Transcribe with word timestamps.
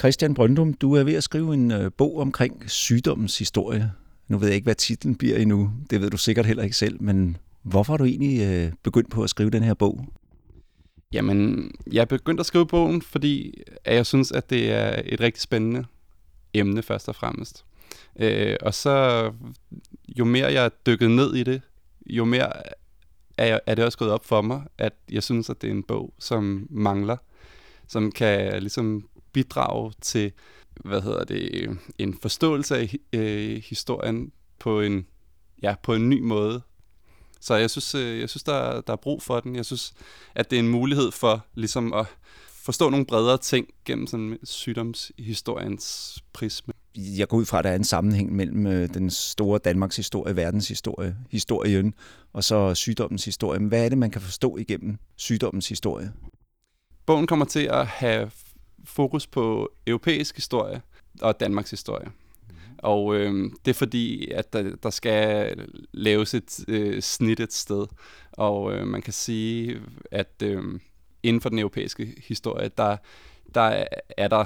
Christian 0.00 0.34
Brøndum, 0.34 0.74
du 0.74 0.94
er 0.94 1.02
ved 1.02 1.14
at 1.14 1.24
skrive 1.24 1.54
en 1.54 1.70
øh, 1.70 1.90
bog 1.96 2.18
omkring 2.18 2.70
sygdommens 2.70 3.38
historie. 3.38 3.92
Nu 4.28 4.38
ved 4.38 4.48
jeg 4.48 4.54
ikke, 4.54 4.64
hvad 4.64 4.74
titlen 4.74 5.16
bliver 5.16 5.36
endnu. 5.36 5.70
Det 5.90 6.00
ved 6.00 6.10
du 6.10 6.16
sikkert 6.16 6.46
heller 6.46 6.62
ikke 6.62 6.76
selv, 6.76 7.02
men 7.02 7.36
hvorfor 7.62 7.92
har 7.92 7.98
du 7.98 8.04
egentlig 8.04 8.40
øh, 8.40 8.72
begyndt 8.82 9.10
på 9.10 9.22
at 9.22 9.30
skrive 9.30 9.50
den 9.50 9.62
her 9.62 9.74
bog? 9.74 10.06
Jamen, 11.12 11.70
jeg 11.92 12.00
er 12.00 12.04
begyndt 12.04 12.40
at 12.40 12.46
skrive 12.46 12.66
bogen, 12.66 13.02
fordi 13.02 13.62
jeg 13.86 14.06
synes, 14.06 14.32
at 14.32 14.50
det 14.50 14.72
er 14.72 15.02
et 15.04 15.20
rigtig 15.20 15.42
spændende 15.42 15.84
emne 16.54 16.82
først 16.82 17.08
og 17.08 17.14
fremmest. 17.14 17.64
Øh, 18.18 18.56
og 18.60 18.74
så, 18.74 19.32
jo 20.18 20.24
mere 20.24 20.52
jeg 20.52 20.64
er 20.64 20.70
dykket 20.86 21.10
ned 21.10 21.34
i 21.34 21.42
det, 21.42 21.62
jo 22.06 22.24
mere 22.24 22.52
er, 23.38 23.46
jeg, 23.46 23.60
er 23.66 23.74
det 23.74 23.84
også 23.84 23.98
gået 23.98 24.10
op 24.10 24.24
for 24.24 24.40
mig, 24.40 24.62
at 24.78 24.92
jeg 25.12 25.22
synes, 25.22 25.50
at 25.50 25.62
det 25.62 25.68
er 25.68 25.74
en 25.74 25.82
bog, 25.82 26.14
som 26.18 26.66
mangler, 26.70 27.16
som 27.88 28.12
kan 28.12 28.62
ligesom 28.62 29.08
bidrage 29.32 29.92
til, 30.00 30.32
hvad 30.84 31.00
hedder 31.00 31.24
det, 31.24 31.78
en 31.98 32.18
forståelse 32.22 32.76
af 32.76 32.94
øh, 33.12 33.62
historien 33.66 34.32
på 34.58 34.80
en, 34.80 35.06
ja, 35.62 35.74
på 35.82 35.94
en 35.94 36.10
ny 36.10 36.20
måde. 36.20 36.62
Så 37.40 37.54
jeg 37.54 37.70
synes, 37.70 37.94
øh, 37.94 38.20
jeg 38.20 38.28
synes 38.28 38.42
der, 38.42 38.80
der 38.80 38.92
er 38.92 38.96
brug 38.96 39.22
for 39.22 39.40
den. 39.40 39.56
Jeg 39.56 39.64
synes, 39.64 39.92
at 40.34 40.50
det 40.50 40.56
er 40.56 40.60
en 40.60 40.68
mulighed 40.68 41.10
for 41.12 41.46
ligesom 41.54 41.92
at 41.92 42.06
forstå 42.46 42.90
nogle 42.90 43.06
bredere 43.06 43.38
ting 43.38 43.66
gennem 43.84 44.06
sådan 44.06 44.38
sygdomshistoriens 44.44 46.18
prisme. 46.32 46.74
Jeg 46.96 47.28
går 47.28 47.36
ud 47.36 47.46
fra, 47.46 47.58
at 47.58 47.64
der 47.64 47.70
er 47.70 47.76
en 47.76 47.84
sammenhæng 47.84 48.32
mellem 48.36 48.66
øh, 48.66 48.94
den 48.94 49.10
store 49.10 49.58
Danmarks 49.58 49.96
historie, 49.96 50.36
verdenshistorie, 50.36 51.16
historien, 51.30 51.94
og 52.32 52.44
så 52.44 52.74
sygdommens 52.74 53.24
historie. 53.24 53.60
Men 53.60 53.68
hvad 53.68 53.84
er 53.84 53.88
det, 53.88 53.98
man 53.98 54.10
kan 54.10 54.20
forstå 54.20 54.56
igennem 54.56 54.98
sygdommens 55.16 55.68
historie? 55.68 56.12
Bogen 57.06 57.26
kommer 57.26 57.46
til 57.46 57.60
at 57.60 57.86
have 57.86 58.30
fokus 58.84 59.26
på 59.26 59.72
europæisk 59.86 60.36
historie 60.36 60.82
og 61.20 61.40
Danmarks 61.40 61.70
historie. 61.70 62.06
Mm. 62.06 62.54
Og 62.78 63.16
øh, 63.16 63.50
det 63.64 63.70
er 63.70 63.74
fordi, 63.74 64.30
at 64.30 64.52
der, 64.52 64.76
der 64.82 64.90
skal 64.90 65.54
laves 65.92 66.34
et 66.34 66.64
øh, 66.68 67.02
snit 67.02 67.40
et 67.40 67.52
sted. 67.52 67.86
Og 68.32 68.72
øh, 68.72 68.86
man 68.86 69.02
kan 69.02 69.12
sige, 69.12 69.80
at 70.10 70.42
øh, 70.42 70.80
inden 71.22 71.40
for 71.40 71.48
den 71.48 71.58
europæiske 71.58 72.14
historie, 72.26 72.70
der, 72.78 72.96
der 73.54 73.84
er 74.16 74.28
der 74.28 74.44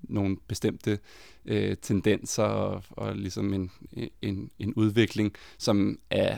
nogle 0.00 0.36
bestemte 0.48 0.98
øh, 1.46 1.76
tendenser 1.82 2.44
og, 2.44 2.82
og 2.90 3.16
ligesom 3.16 3.54
en, 3.54 3.70
en, 4.22 4.50
en 4.58 4.74
udvikling, 4.74 5.32
som 5.58 5.98
er 6.10 6.36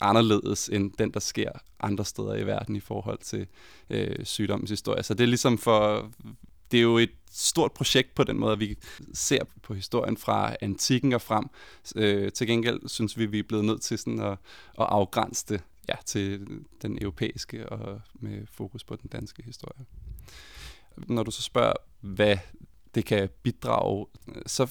anderledes 0.00 0.68
end 0.68 0.92
den, 0.98 1.10
der 1.10 1.20
sker 1.20 1.50
andre 1.80 2.04
steder 2.04 2.34
i 2.34 2.46
verden 2.46 2.76
i 2.76 2.80
forhold 2.80 3.18
til 3.18 3.46
øh, 3.90 4.24
sygdommens 4.24 4.70
historie. 4.70 5.02
Så 5.02 5.14
det 5.14 5.24
er 5.24 5.28
ligesom 5.28 5.58
for, 5.58 6.10
det 6.70 6.78
er 6.78 6.82
jo 6.82 6.98
et 6.98 7.10
stort 7.30 7.72
projekt 7.72 8.14
på 8.14 8.24
den 8.24 8.38
måde, 8.38 8.52
at 8.52 8.60
vi 8.60 8.78
ser 9.14 9.44
på 9.62 9.74
historien 9.74 10.16
fra 10.16 10.56
antikken 10.60 11.12
og 11.12 11.22
frem. 11.22 11.44
Øh, 11.96 12.32
til 12.32 12.46
gengæld 12.46 12.88
synes 12.88 13.18
vi, 13.18 13.24
at 13.24 13.32
vi 13.32 13.38
er 13.38 13.42
blevet 13.42 13.64
nødt 13.64 13.82
til 13.82 13.98
sådan 13.98 14.20
at, 14.20 14.32
at 14.78 14.86
afgrænse 14.88 15.46
det 15.48 15.62
ja, 15.88 15.94
til 16.04 16.46
den 16.82 16.98
europæiske 17.02 17.68
og 17.68 18.00
med 18.14 18.46
fokus 18.52 18.84
på 18.84 18.96
den 18.96 19.10
danske 19.10 19.42
historie. 19.42 19.84
Når 20.96 21.22
du 21.22 21.30
så 21.30 21.42
spørger, 21.42 21.72
hvad 22.00 22.38
det 22.94 23.04
kan 23.04 23.28
bidrage, 23.42 24.06
så 24.46 24.66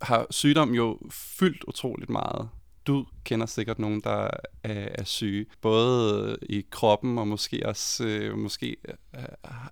har 0.00 0.26
sygdom 0.30 0.74
jo 0.74 0.98
fyldt 1.10 1.64
utroligt 1.64 2.10
meget 2.10 2.48
du 2.86 3.06
kender 3.24 3.46
sikkert 3.46 3.78
nogen, 3.78 4.00
der 4.00 4.30
er, 4.62 4.88
er 4.94 5.04
syge, 5.04 5.46
både 5.60 6.36
i 6.42 6.66
kroppen 6.70 7.18
og 7.18 7.28
måske 7.28 7.62
også, 7.64 8.04
øh, 8.04 8.38
måske 8.38 8.76
øh, 8.88 8.94
øh 9.14 9.24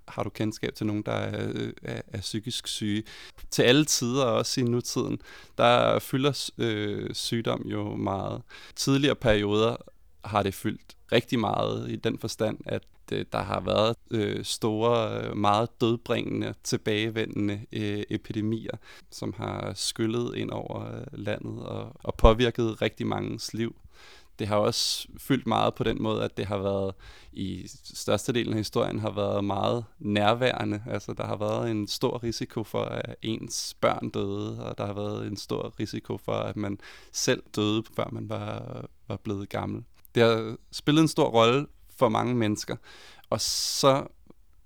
har 0.09 0.23
du 0.23 0.31
kendskab 0.31 0.75
til 0.75 0.87
nogen, 0.87 1.03
der 1.03 1.13
er, 1.13 1.53
øh, 1.55 1.73
er, 1.83 2.03
er 2.09 2.21
psykisk 2.21 2.67
syge. 2.67 3.03
Til 3.51 3.63
alle 3.63 3.85
tider, 3.85 4.25
også 4.25 4.61
i 4.61 4.65
nutiden, 4.65 5.19
der 5.59 5.99
fylder 5.99 6.51
øh, 6.59 7.15
sygdom 7.15 7.63
jo 7.67 7.97
meget. 7.97 8.43
Tidligere 8.77 9.17
perioder 9.17 9.77
har 10.25 10.43
det 10.43 10.55
fyldt 10.55 10.97
rigtig 11.13 11.39
meget 11.41 11.91
i 11.91 11.97
den 11.97 12.19
forstand, 12.19 12.59
at 12.67 12.83
øh, 13.13 13.25
der 13.33 13.43
har 13.43 13.61
været 13.61 13.97
øh, 14.11 14.45
store, 14.45 15.21
øh, 15.21 15.37
meget 15.37 15.81
dødbringende, 15.81 16.55
tilbagevendende 16.65 17.61
øh, 17.73 18.03
epidemier, 18.11 18.77
som 19.11 19.35
har 19.37 19.73
skyllet 19.75 20.37
ind 20.37 20.51
over 20.51 20.97
øh, 20.97 21.07
landet 21.13 21.63
og, 21.63 21.93
og 21.95 22.15
påvirket 22.15 22.83
rigtig 22.83 23.07
mangens 23.07 23.55
liv. 23.55 23.77
Det 24.39 24.49
har 24.49 24.57
også 24.57 25.09
fyldt 25.19 25.47
meget 25.47 25.75
på 25.75 25.85
den 25.85 26.03
måde, 26.03 26.25
at 26.25 26.37
det 26.37 26.47
har 26.47 26.59
været 26.59 26.95
i 27.33 27.65
størstedelen 27.85 28.53
af 28.53 28.59
historien 28.59 28.99
har 28.99 29.11
været 29.11 29.45
meget 29.45 29.85
nærværende. 29.99 30.83
Altså 30.87 31.13
der 31.13 31.27
har 31.27 31.37
været 31.37 31.71
en 31.71 31.89
stor 31.89 32.23
risiko 32.23 32.65
for, 32.65 32.83
at 32.83 33.17
ens 33.23 33.77
børn 33.81 34.11
døde, 34.11 34.65
og 34.65 34.79
der 34.79 34.87
har 34.87 34.93
været 34.93 35.27
en 35.27 35.37
stor 35.37 35.75
risiko 35.81 36.17
for, 36.17 36.33
at 36.33 36.57
man 36.57 36.79
selv 37.13 37.43
døde, 37.57 37.83
før 37.97 38.09
man 38.13 38.29
var, 38.29 38.85
var 39.09 39.17
blevet 39.17 39.49
gammel. 39.49 39.85
Det 40.15 40.23
har 40.23 40.57
spillet 40.73 41.03
en 41.03 41.09
stor 41.09 41.29
rolle 41.29 41.67
for 41.99 42.09
mange 42.09 42.35
mennesker. 42.35 42.77
Og 43.31 43.41
så 43.41 44.07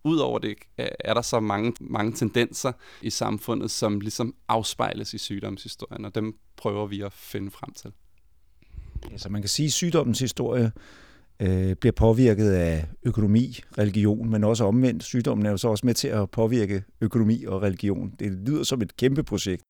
ud 0.04 0.18
over 0.18 0.38
det 0.38 0.54
er 0.78 1.14
der 1.14 1.22
så 1.22 1.40
mange, 1.40 1.72
mange 1.80 2.12
tendenser 2.12 2.72
i 3.02 3.10
samfundet, 3.10 3.70
som 3.70 4.00
ligesom 4.00 4.34
afspejles 4.48 5.14
i 5.14 5.18
sygdomshistorien, 5.18 6.04
og 6.04 6.14
dem 6.14 6.38
prøver 6.56 6.86
vi 6.86 7.00
at 7.00 7.12
finde 7.12 7.50
frem 7.50 7.72
til. 7.72 7.92
Ja, 9.10 9.18
så 9.18 9.28
man 9.28 9.42
kan 9.42 9.48
sige, 9.48 9.66
at 9.66 9.72
sygdommens 9.72 10.18
historie 10.18 10.72
øh, 11.40 11.76
bliver 11.76 11.92
påvirket 11.92 12.50
af 12.50 12.88
økonomi, 13.02 13.60
religion, 13.78 14.30
men 14.30 14.44
også 14.44 14.64
omvendt. 14.64 15.04
Sygdommen 15.04 15.46
er 15.46 15.50
jo 15.50 15.56
så 15.56 15.68
også 15.68 15.86
med 15.86 15.94
til 15.94 16.08
at 16.08 16.30
påvirke 16.30 16.84
økonomi 17.00 17.44
og 17.44 17.62
religion. 17.62 18.12
Det 18.18 18.32
lyder 18.32 18.62
som 18.62 18.82
et 18.82 18.96
kæmpe 18.96 19.22
projekt. 19.22 19.62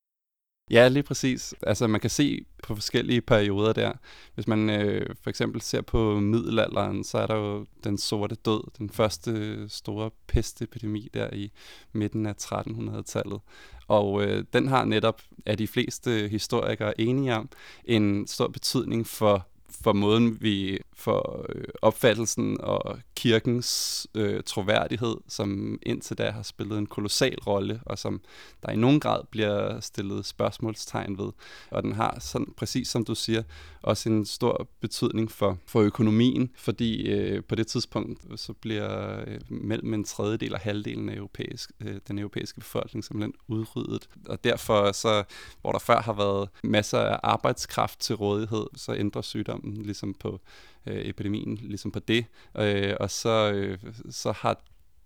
Ja, 0.71 0.88
lige 0.88 1.03
præcis. 1.03 1.54
Altså 1.62 1.87
man 1.87 2.00
kan 2.00 2.10
se 2.10 2.44
på 2.62 2.75
forskellige 2.75 3.21
perioder 3.21 3.72
der. 3.72 3.93
Hvis 4.34 4.47
man 4.47 4.71
øh, 4.71 5.15
for 5.22 5.31
eksempel 5.31 5.60
ser 5.60 5.81
på 5.81 6.21
middelalderen, 6.21 7.04
så 7.04 7.19
er 7.19 7.27
der 7.27 7.34
jo 7.34 7.66
den 7.84 7.99
sorte 7.99 8.34
død, 8.34 8.60
den 8.78 8.91
første 8.91 9.65
store 9.69 10.10
pestepidemi 10.27 11.09
der 11.15 11.28
i 11.32 11.53
midten 11.93 12.27
af 12.27 12.34
1300-tallet. 12.43 13.41
Og 13.88 14.22
øh, 14.22 14.44
den 14.53 14.69
har 14.69 14.84
netop, 14.84 15.22
er 15.47 15.54
de 15.54 15.66
fleste 15.66 16.28
historikere 16.28 17.00
enige 17.00 17.34
om, 17.34 17.48
en 17.84 18.27
stor 18.27 18.48
betydning 18.48 19.06
for 19.06 19.47
for 19.83 19.93
måden, 19.93 20.38
vi 20.41 20.78
for 20.97 21.47
øh, 21.49 21.65
opfattelsen 21.83 22.61
og 22.61 22.99
kirkens 23.15 24.07
øh, 24.15 24.43
troværdighed, 24.43 25.17
som 25.29 25.79
indtil 25.83 26.19
da 26.19 26.31
har 26.31 26.43
spillet 26.43 26.79
en 26.79 26.87
kolossal 26.87 27.39
rolle, 27.47 27.81
og 27.87 27.99
som 27.99 28.21
der 28.62 28.73
i 28.73 28.77
nogen 28.77 29.01
grad 29.01 29.21
bliver 29.31 29.81
stillet 29.81 30.27
spørgsmålstegn 30.27 31.19
ved. 31.19 31.33
Og 31.71 31.83
den 31.83 31.93
har, 31.93 32.17
sådan, 32.21 32.55
præcis 32.57 32.89
som 32.89 33.05
du 33.05 33.15
siger, 33.15 33.43
også 33.83 34.09
en 34.09 34.25
stor 34.27 34.69
betydning 34.81 35.31
for, 35.31 35.59
for 35.67 35.81
økonomien, 35.81 36.51
fordi 36.57 37.09
øh, 37.09 37.45
på 37.45 37.55
det 37.55 37.67
tidspunkt 37.67 38.41
så 38.41 38.53
bliver 38.53 39.21
øh, 39.27 39.41
mellem 39.49 39.95
en 39.95 40.05
tredjedel 40.05 40.55
og 40.55 40.61
halvdelen 40.61 41.09
af 41.09 41.17
europæisk, 41.17 41.71
øh, 41.81 41.97
den 42.09 42.19
europæiske 42.19 42.61
befolkning 42.61 43.05
simpelthen 43.05 43.33
udryddet. 43.49 44.09
Og 44.28 44.45
derfor, 44.45 44.93
så, 44.93 45.25
hvor 45.61 45.73
der 45.73 45.78
før 45.78 46.01
har 46.01 46.13
været 46.13 46.49
masser 46.63 46.99
af 46.99 47.21
arbejdskraft 47.23 48.01
til 48.01 48.15
rådighed, 48.15 48.67
så 48.77 48.95
ændrer 48.95 49.23
sygdommen 49.23 49.83
ligesom 49.83 50.15
på 50.15 50.41
øh, 50.86 51.04
epidemien, 51.04 51.54
ligesom 51.62 51.91
på 51.91 51.98
det. 51.98 52.24
Øh, 52.58 52.94
og 53.00 53.10
så, 53.10 53.52
øh, 53.52 53.78
så 54.10 54.32
har 54.32 54.60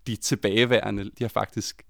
de 0.07 0.15
tilbageværende, 0.15 1.03
de 1.03 1.23
har 1.23 1.27
faktisk 1.27 1.85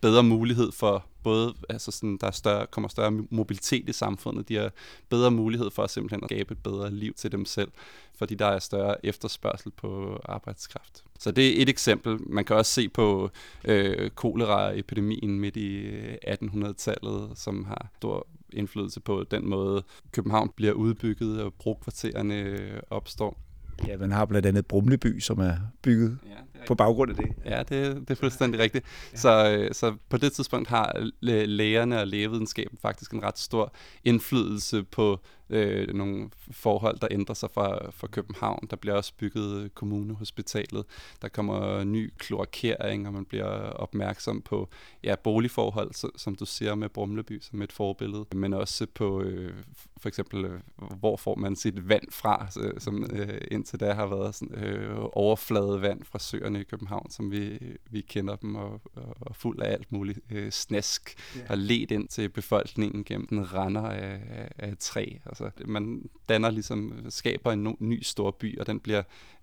bedre 0.00 0.22
mulighed 0.22 0.72
for 0.72 1.06
både, 1.22 1.54
altså 1.68 1.90
sådan, 1.90 2.18
der 2.20 2.26
er 2.26 2.30
større, 2.30 2.66
kommer 2.66 2.88
større 2.88 3.10
mobilitet 3.10 3.88
i 3.88 3.92
samfundet, 3.92 4.48
de 4.48 4.56
har 4.56 4.72
bedre 5.08 5.30
mulighed 5.30 5.70
for 5.70 5.82
at 5.82 5.90
simpelthen 5.90 6.24
at 6.24 6.28
skabe 6.28 6.52
et 6.52 6.62
bedre 6.62 6.90
liv 6.90 7.14
til 7.14 7.32
dem 7.32 7.44
selv, 7.44 7.72
fordi 8.14 8.34
der 8.34 8.46
er 8.46 8.58
større 8.58 9.06
efterspørgsel 9.06 9.70
på 9.70 10.20
arbejdskraft. 10.24 11.04
Så 11.18 11.30
det 11.30 11.58
er 11.58 11.62
et 11.62 11.68
eksempel. 11.68 12.18
Man 12.26 12.44
kan 12.44 12.56
også 12.56 12.72
se 12.72 12.88
på 12.88 13.30
øh, 13.64 14.10
koleraepidemien 14.10 15.40
midt 15.40 15.56
i 15.56 15.76
øh, 15.76 16.16
1800-tallet, 16.26 17.30
som 17.34 17.64
har 17.64 17.90
stor 17.96 18.26
indflydelse 18.56 19.00
på 19.00 19.24
den 19.30 19.48
måde, 19.48 19.82
København 20.12 20.50
bliver 20.56 20.72
udbygget 20.72 21.42
og 21.42 21.54
brugkvartererne 21.54 22.58
opstår. 22.90 23.40
Ja, 23.86 23.96
man 23.96 24.12
har 24.12 24.24
blandt 24.24 24.46
andet 24.46 24.66
Brumleby, 24.66 25.20
som 25.20 25.38
er 25.38 25.56
bygget 25.82 26.18
ja, 26.26 26.55
på 26.66 26.74
baggrund 26.74 27.10
af 27.10 27.16
det. 27.16 27.28
Ja, 27.44 27.58
det, 27.58 27.96
det 28.00 28.10
er 28.10 28.14
fuldstændig 28.14 28.60
rigtigt. 28.60 28.84
Ja. 29.12 29.18
Så, 29.18 29.56
øh, 29.58 29.74
så 29.74 29.96
på 30.08 30.16
det 30.16 30.32
tidspunkt 30.32 30.68
har 30.68 31.10
lægerne 31.46 32.00
og 32.00 32.06
lægevidenskaben 32.06 32.78
faktisk 32.82 33.12
en 33.12 33.22
ret 33.22 33.38
stor 33.38 33.72
indflydelse 34.04 34.82
på 34.82 35.20
øh, 35.50 35.94
nogle 35.94 36.30
forhold, 36.50 36.98
der 36.98 37.08
ændrer 37.10 37.34
sig 37.34 37.50
fra, 37.50 37.90
fra 37.90 38.06
København. 38.06 38.66
Der 38.70 38.76
bliver 38.76 38.96
også 38.96 39.12
bygget 39.18 39.74
kommunehospitalet. 39.74 40.84
Der 41.22 41.28
kommer 41.28 41.84
ny 41.84 42.12
kloakering, 42.18 43.06
og 43.06 43.12
man 43.12 43.24
bliver 43.24 43.46
opmærksom 43.70 44.42
på 44.42 44.68
ja, 45.04 45.14
boligforhold, 45.16 45.94
så, 45.94 46.08
som 46.16 46.34
du 46.34 46.46
ser 46.46 46.74
med 46.74 46.88
Brumleby 46.88 47.40
som 47.42 47.62
et 47.62 47.72
forbillede, 47.72 48.24
men 48.34 48.52
også 48.52 48.86
på 48.94 49.22
øh, 49.22 49.54
for 50.00 50.08
eksempel, 50.08 50.44
øh, 50.44 50.60
hvor 50.98 51.16
får 51.16 51.34
man 51.34 51.56
sit 51.56 51.88
vand 51.88 52.12
fra, 52.12 52.48
øh, 52.60 52.80
som 52.80 53.04
øh, 53.12 53.40
indtil 53.50 53.80
da 53.80 53.92
har 53.92 54.06
været 54.06 54.34
sådan, 54.34 54.64
øh, 54.64 54.96
overfladevand 55.12 56.04
fra 56.04 56.18
søer 56.18 56.45
øerne 56.46 56.60
i 56.60 56.64
København, 56.64 57.10
som 57.10 57.30
vi, 57.30 57.58
vi 57.90 58.00
kender 58.00 58.36
dem, 58.36 58.54
og, 58.54 58.80
og, 59.20 59.36
fuld 59.36 59.60
af 59.60 59.72
alt 59.72 59.92
muligt 59.92 60.18
øh, 60.30 60.50
snask, 60.50 61.14
yeah. 61.36 61.50
og 61.50 61.58
let 61.58 61.90
ind 61.90 62.08
til 62.08 62.28
befolkningen 62.28 63.04
gennem 63.04 63.26
den 63.26 63.54
render 63.54 63.82
af, 63.82 64.20
af, 64.30 64.50
af 64.58 64.74
træ. 64.78 65.06
Altså, 65.26 65.50
man 65.64 66.10
danner 66.28 66.50
ligesom, 66.50 67.06
skaber 67.08 67.52
en 67.52 67.62
no, 67.62 67.72
ny 67.80 68.02
stor 68.02 68.30
by, 68.30 68.58
og 68.58 68.66
den 68.66 68.80
bliver 68.80 69.02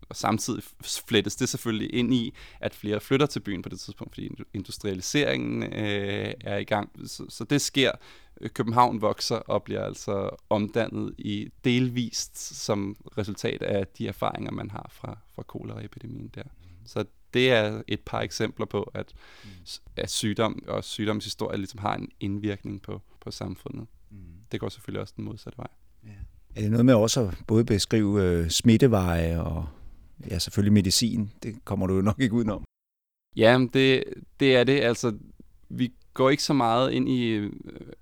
og 0.10 0.16
samtidig 0.16 0.64
flettes 1.08 1.36
det 1.36 1.50
selvfølgelig 1.50 1.94
ind 1.94 2.14
i, 2.14 2.34
at 2.60 2.76
flere 2.76 3.00
flytter 3.00 3.26
til 3.26 3.40
byen 3.40 3.62
på 3.62 3.70
det 3.70 3.80
tidspunkt, 3.80 4.14
fordi 4.14 4.30
industrialiseringen 4.54 5.64
øh, 5.64 6.34
er 6.42 6.58
i 6.58 6.64
gang. 6.64 6.90
Så, 7.06 7.26
så 7.30 7.44
det 7.44 7.62
sker. 7.62 7.92
København 8.54 9.02
vokser 9.02 9.36
og 9.36 9.64
bliver 9.64 9.86
altså 9.86 10.30
omdannet 10.50 11.16
i 11.18 11.50
delvist 11.64 12.38
som 12.38 12.96
resultat 13.18 13.62
af 13.62 13.88
de 13.88 14.08
erfaringer, 14.08 14.52
man 14.52 14.72
har 14.72 14.90
fra, 14.92 15.18
fra 15.36 15.44
koleraepidemien 15.44 16.32
der. 16.36 16.44
Så 16.86 17.06
det 17.34 17.52
er 17.52 17.82
et 17.88 18.00
par 18.00 18.22
eksempler 18.22 18.66
på, 18.66 18.92
at, 18.94 19.14
at 19.96 20.12
sygdom 20.12 20.64
og 20.68 20.84
sygdomshistorie 20.84 21.58
ligesom 21.58 21.80
har 21.80 21.96
en 21.96 22.10
indvirkning 22.20 22.82
på, 22.82 23.02
på 23.22 23.32
samfundet. 23.32 23.88
Mm. 24.12 24.18
Det 24.52 24.60
går 24.60 24.70
selvfølgelig 24.70 25.02
også 25.02 25.14
den 25.18 25.26
modsatte 25.26 25.58
vej. 25.58 25.68
Ja. 26.04 26.10
Er 26.56 26.62
det 26.62 26.72
noget 26.72 26.86
med 26.86 26.94
også 26.94 27.22
at 27.22 27.38
både 27.48 27.66
beskrive 27.66 28.24
øh, 28.24 28.50
smitteveje 28.50 29.42
og 29.42 29.66
ja, 30.30 30.40
selvfølgelig 30.40 30.74
medicin? 30.74 31.32
Det 31.44 31.66
kommer 31.66 31.88
du 31.88 31.96
jo 31.96 32.02
nok 32.02 32.20
ikke 32.20 32.36
udenom. 32.36 32.64
Ja, 33.36 33.60
det, 33.74 34.04
det 34.40 34.56
er 34.56 34.64
det. 34.64 34.82
Altså, 34.82 35.18
vi 35.70 35.94
går 36.14 36.30
ikke 36.30 36.44
så 36.44 36.54
meget 36.54 36.92
ind 36.92 37.10
i, 37.10 37.28
øh, 37.28 37.52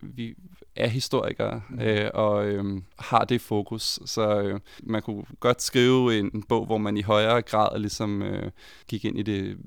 vi 0.01 0.35
er 0.75 0.87
historikere 0.87 1.61
mm. 1.69 1.79
øh, 1.79 2.09
og 2.13 2.45
øh, 2.45 2.81
har 2.99 3.25
det 3.25 3.41
fokus. 3.41 3.99
Så 4.05 4.41
øh, 4.41 4.59
man 4.83 5.01
kunne 5.01 5.23
godt 5.39 5.61
skrive 5.61 6.19
en, 6.19 6.31
en 6.33 6.43
bog, 6.43 6.65
hvor 6.65 6.77
man 6.77 6.97
i 6.97 7.01
højere 7.01 7.41
grad 7.41 7.79
ligesom 7.79 8.21
øh, 8.21 8.51
gik 8.87 9.05
ind 9.05 9.19
i 9.19 9.23
det, 9.23 9.57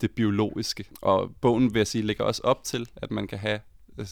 det 0.00 0.10
biologiske. 0.10 0.84
Og 1.00 1.30
bogen, 1.40 1.74
vil 1.74 1.80
jeg 1.80 1.86
sige, 1.86 2.02
lægger 2.02 2.24
også 2.24 2.40
op 2.44 2.64
til, 2.64 2.88
at 2.96 3.10
man 3.10 3.26
kan 3.26 3.38
have 3.38 3.60
Øh, 3.98 4.06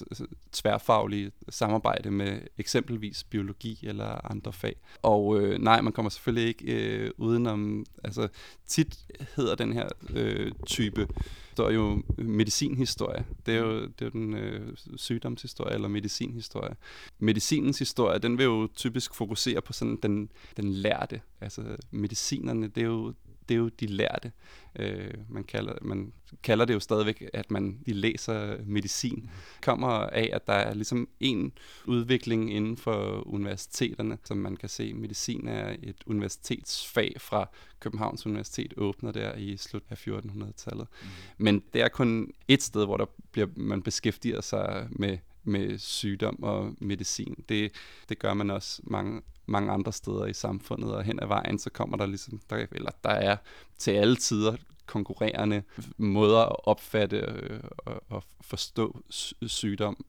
tværfaglige 0.52 1.32
samarbejde 1.48 2.10
med 2.10 2.40
eksempelvis 2.58 3.24
biologi 3.24 3.78
eller 3.82 4.30
andre 4.30 4.52
fag. 4.52 4.76
Og 5.02 5.40
øh, 5.40 5.58
nej, 5.58 5.80
man 5.80 5.92
kommer 5.92 6.10
selvfølgelig 6.10 6.48
ikke 6.48 6.64
øh, 6.72 7.10
udenom, 7.16 7.86
altså 8.04 8.28
tit 8.66 8.98
hedder 9.36 9.54
den 9.54 9.72
her 9.72 9.88
øh, 10.10 10.52
type, 10.66 11.08
der 11.56 11.64
er 11.64 11.72
jo 11.72 12.02
medicinhistorie. 12.18 13.24
Det 13.46 13.54
er 13.54 13.58
jo, 13.58 13.80
det 13.80 14.00
er 14.00 14.04
jo 14.04 14.10
den 14.10 14.34
øh, 14.34 14.76
sygdomshistorie 14.96 15.74
eller 15.74 15.88
medicinhistorie. 15.88 16.76
Medicinens 17.18 17.78
historie, 17.78 18.18
den 18.18 18.38
vil 18.38 18.44
jo 18.44 18.68
typisk 18.74 19.14
fokusere 19.14 19.60
på 19.62 19.72
sådan 19.72 19.98
den, 20.02 20.30
den 20.56 20.72
lærte. 20.72 21.20
Altså 21.40 21.62
medicinerne, 21.90 22.68
det 22.68 22.82
er 22.82 22.86
jo 22.86 23.14
det 23.52 23.58
er 23.58 23.62
jo 23.62 23.68
de 23.68 23.86
lærte. 23.86 24.32
Øh, 24.78 25.14
man, 25.28 25.44
kalder, 25.44 25.74
man 25.82 26.12
kalder 26.42 26.64
det 26.64 26.74
jo 26.74 26.80
stadigvæk, 26.80 27.24
at 27.32 27.50
man 27.50 27.78
de 27.86 27.92
læser 27.92 28.56
medicin. 28.64 29.30
kommer 29.62 29.88
af, 29.88 30.30
at 30.32 30.46
der 30.46 30.52
er 30.52 30.74
ligesom 30.74 31.08
en 31.20 31.52
udvikling 31.84 32.54
inden 32.54 32.76
for 32.76 33.28
universiteterne, 33.28 34.18
som 34.24 34.36
man 34.36 34.56
kan 34.56 34.68
se. 34.68 34.94
Medicin 34.94 35.48
er 35.48 35.76
et 35.82 35.96
universitetsfag 36.06 37.14
fra 37.18 37.48
Københavns 37.80 38.26
Universitet, 38.26 38.74
åbner 38.76 39.12
der 39.12 39.34
i 39.34 39.56
slut 39.56 39.82
af 39.90 40.06
1400-tallet. 40.08 40.86
Mm. 41.02 41.08
Men 41.38 41.62
det 41.72 41.82
er 41.82 41.88
kun 41.88 42.32
et 42.48 42.62
sted, 42.62 42.84
hvor 42.84 42.96
der 42.96 43.06
bliver, 43.32 43.46
man 43.56 43.82
beskæftiger 43.82 44.40
sig 44.40 44.88
med 44.90 45.18
med 45.44 45.78
sygdom 45.78 46.42
og 46.42 46.74
medicin. 46.80 47.44
Det, 47.48 47.72
det 48.08 48.18
gør 48.18 48.34
man 48.34 48.50
også 48.50 48.82
mange 48.84 49.22
mange 49.46 49.72
andre 49.72 49.92
steder 49.92 50.26
i 50.26 50.32
samfundet, 50.32 50.94
og 50.94 51.04
hen 51.04 51.18
ad 51.22 51.26
vejen, 51.26 51.58
så 51.58 51.70
kommer 51.70 51.96
der 51.96 52.06
ligesom, 52.06 52.40
der, 52.50 52.66
eller 52.72 52.90
der 53.04 53.10
er 53.10 53.36
til 53.78 53.90
alle 53.90 54.16
tider 54.16 54.56
konkurrerende 54.86 55.62
måder 55.96 56.38
at 56.38 56.56
opfatte 56.64 57.16
øh, 57.16 57.60
og, 57.78 58.02
og 58.08 58.22
forstå 58.40 59.00
sygdom, 59.46 60.04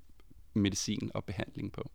medicin 0.53 1.11
og 1.13 1.23
behandling 1.23 1.71
på 1.71 1.91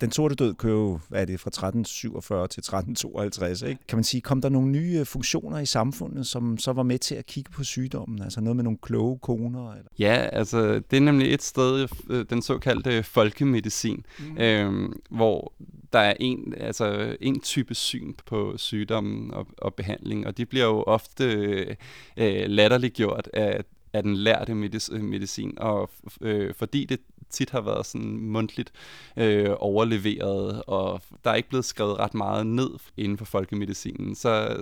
den 0.00 0.12
sorte 0.12 0.34
død 0.34 0.54
kører 0.54 0.74
jo, 0.74 1.00
hvad 1.08 1.20
er 1.20 1.24
det, 1.24 1.40
fra 1.40 1.48
1347 1.48 2.48
til 2.48 2.60
1352, 2.60 3.62
ikke? 3.62 3.86
Kan 3.88 3.96
man 3.96 4.04
sige, 4.04 4.20
kom 4.20 4.40
der 4.40 4.48
nogle 4.48 4.68
nye 4.68 4.96
øh, 5.00 5.06
funktioner 5.06 5.58
i 5.58 5.66
samfundet, 5.66 6.26
som 6.26 6.58
så 6.58 6.72
var 6.72 6.82
med 6.82 6.98
til 6.98 7.14
at 7.14 7.26
kigge 7.26 7.50
på 7.50 7.64
sygdommen? 7.64 8.22
Altså 8.22 8.40
noget 8.40 8.56
med 8.56 8.64
nogle 8.64 8.78
kloge 8.82 9.18
koner? 9.18 9.72
Eller? 9.72 9.90
Ja, 9.98 10.28
altså 10.32 10.74
det 10.90 10.96
er 10.96 11.00
nemlig 11.00 11.34
et 11.34 11.42
sted, 11.42 11.88
øh, 12.10 12.24
den 12.30 12.42
såkaldte 12.42 13.02
folkemedicin, 13.02 14.06
mm. 14.18 14.38
øhm, 14.38 14.92
hvor 15.10 15.52
der 15.92 15.98
er 15.98 16.14
en, 16.20 16.54
altså 16.56 17.16
en 17.20 17.40
type 17.40 17.74
syn 17.74 18.14
på 18.26 18.54
sygdommen 18.56 19.34
og, 19.34 19.46
og 19.58 19.74
behandling, 19.74 20.26
og 20.26 20.36
de 20.36 20.46
bliver 20.46 20.66
jo 20.66 20.82
ofte 20.82 21.24
øh, 21.24 21.76
øh 22.16 22.44
latterliggjort 22.46 23.28
af 23.32 23.64
af 23.92 24.02
den 24.02 24.16
lærte 24.16 24.54
medicin, 25.00 25.58
og 25.58 25.90
øh, 26.20 26.54
fordi 26.54 26.84
det 26.84 27.00
tit 27.30 27.50
har 27.50 27.60
været 27.60 27.86
sådan 27.86 28.18
mundtligt 28.18 28.72
øh, 29.16 29.50
overleveret, 29.58 30.62
og 30.66 31.02
der 31.24 31.30
er 31.30 31.34
ikke 31.34 31.48
blevet 31.48 31.64
skrevet 31.64 31.98
ret 31.98 32.14
meget 32.14 32.46
ned 32.46 32.70
inden 32.96 33.18
for 33.18 33.24
folkemedicinen, 33.24 34.14
så, 34.14 34.56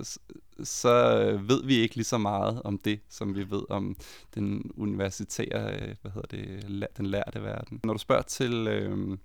så 0.63 1.19
ved 1.43 1.65
vi 1.65 1.75
ikke 1.75 1.95
lige 1.95 2.05
så 2.05 2.19
meget 2.19 2.63
om 2.65 2.79
det, 2.79 3.01
som 3.09 3.37
vi 3.37 3.51
ved 3.51 3.63
om 3.71 3.97
den 4.35 4.71
universitære, 4.77 5.75
øh, 5.75 5.95
hvad 6.03 6.13
hedder 6.13 6.37
det, 6.37 6.89
den 6.97 7.07
lærte 7.07 7.43
verden. 7.43 7.81
Når 7.85 7.93
du 7.93 7.99
spørger 7.99 8.23
til, 8.23 8.67
øh, 8.69 9.19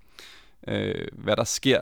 øh, 0.67 1.07
hvad 1.13 1.35
der 1.35 1.43
sker 1.43 1.81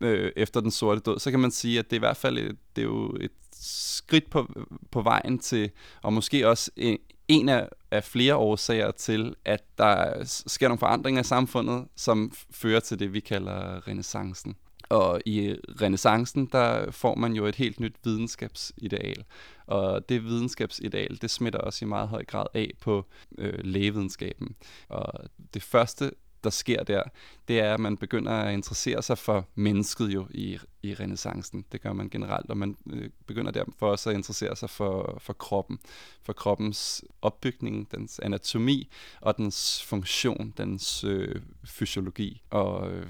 øh, 0.00 0.32
efter 0.36 0.60
den 0.60 0.70
sorte 0.70 1.00
død, 1.00 1.18
så 1.18 1.30
kan 1.30 1.40
man 1.40 1.50
sige, 1.50 1.78
at 1.78 1.84
det 1.84 1.92
er 1.92 1.98
i 1.98 2.06
hvert 2.06 2.16
fald 2.16 2.38
et, 2.38 2.56
det 2.76 2.82
er 2.82 2.86
jo 2.86 3.16
et 3.20 3.32
skridt 3.52 4.30
på, 4.30 4.66
på 4.90 5.02
vejen 5.02 5.38
til, 5.38 5.70
og 6.02 6.12
måske 6.12 6.48
også 6.48 6.70
en, 6.76 6.98
en 7.28 7.48
af, 7.48 7.68
af 7.90 8.04
flere 8.04 8.36
årsager 8.36 8.90
til, 8.90 9.34
at 9.44 9.64
der 9.78 10.24
sker 10.24 10.68
nogle 10.68 10.78
forandringer 10.78 11.20
i 11.20 11.24
samfundet, 11.24 11.88
som 11.96 12.32
fører 12.50 12.80
til 12.80 12.98
det, 12.98 13.12
vi 13.12 13.20
kalder 13.20 13.88
renaissancen. 13.88 14.56
Og 14.88 15.20
i 15.26 15.40
øh, 15.40 15.58
renaissancen, 15.80 16.46
der 16.52 16.90
får 16.90 17.14
man 17.14 17.32
jo 17.32 17.46
et 17.46 17.54
helt 17.54 17.80
nyt 17.80 17.94
videnskabsideal. 18.04 19.24
Og 19.66 20.08
det 20.08 20.24
videnskabsideal, 20.24 21.18
det 21.22 21.30
smitter 21.30 21.58
også 21.58 21.84
i 21.84 21.88
meget 21.88 22.08
høj 22.08 22.24
grad 22.24 22.46
af 22.54 22.70
på 22.80 23.06
øh, 23.38 23.58
lægevidenskaben. 23.64 24.56
Og 24.88 25.12
det 25.54 25.62
første 25.62 26.10
der 26.44 26.50
sker 26.50 26.82
der, 26.82 27.02
det 27.48 27.60
er, 27.60 27.74
at 27.74 27.80
man 27.80 27.96
begynder 27.96 28.32
at 28.32 28.52
interessere 28.52 29.02
sig 29.02 29.18
for 29.18 29.48
mennesket 29.54 30.14
jo 30.14 30.26
i, 30.30 30.58
i 30.82 30.94
renaissancen. 30.94 31.64
Det 31.72 31.80
gør 31.80 31.92
man 31.92 32.08
generelt, 32.08 32.50
og 32.50 32.56
man 32.56 32.76
øh, 32.90 33.10
begynder 33.26 33.52
derfor 33.52 33.90
også 33.90 34.10
at 34.10 34.16
interessere 34.16 34.56
sig 34.56 34.70
for, 34.70 35.18
for 35.20 35.32
kroppen, 35.32 35.78
for 36.22 36.32
kroppens 36.32 37.04
opbygning, 37.22 37.92
dens 37.92 38.18
anatomi 38.18 38.90
og 39.20 39.36
dens 39.36 39.82
funktion, 39.82 40.54
dens 40.56 41.04
øh, 41.04 41.42
fysiologi. 41.64 42.42
Og 42.50 42.92
øh, 42.92 43.06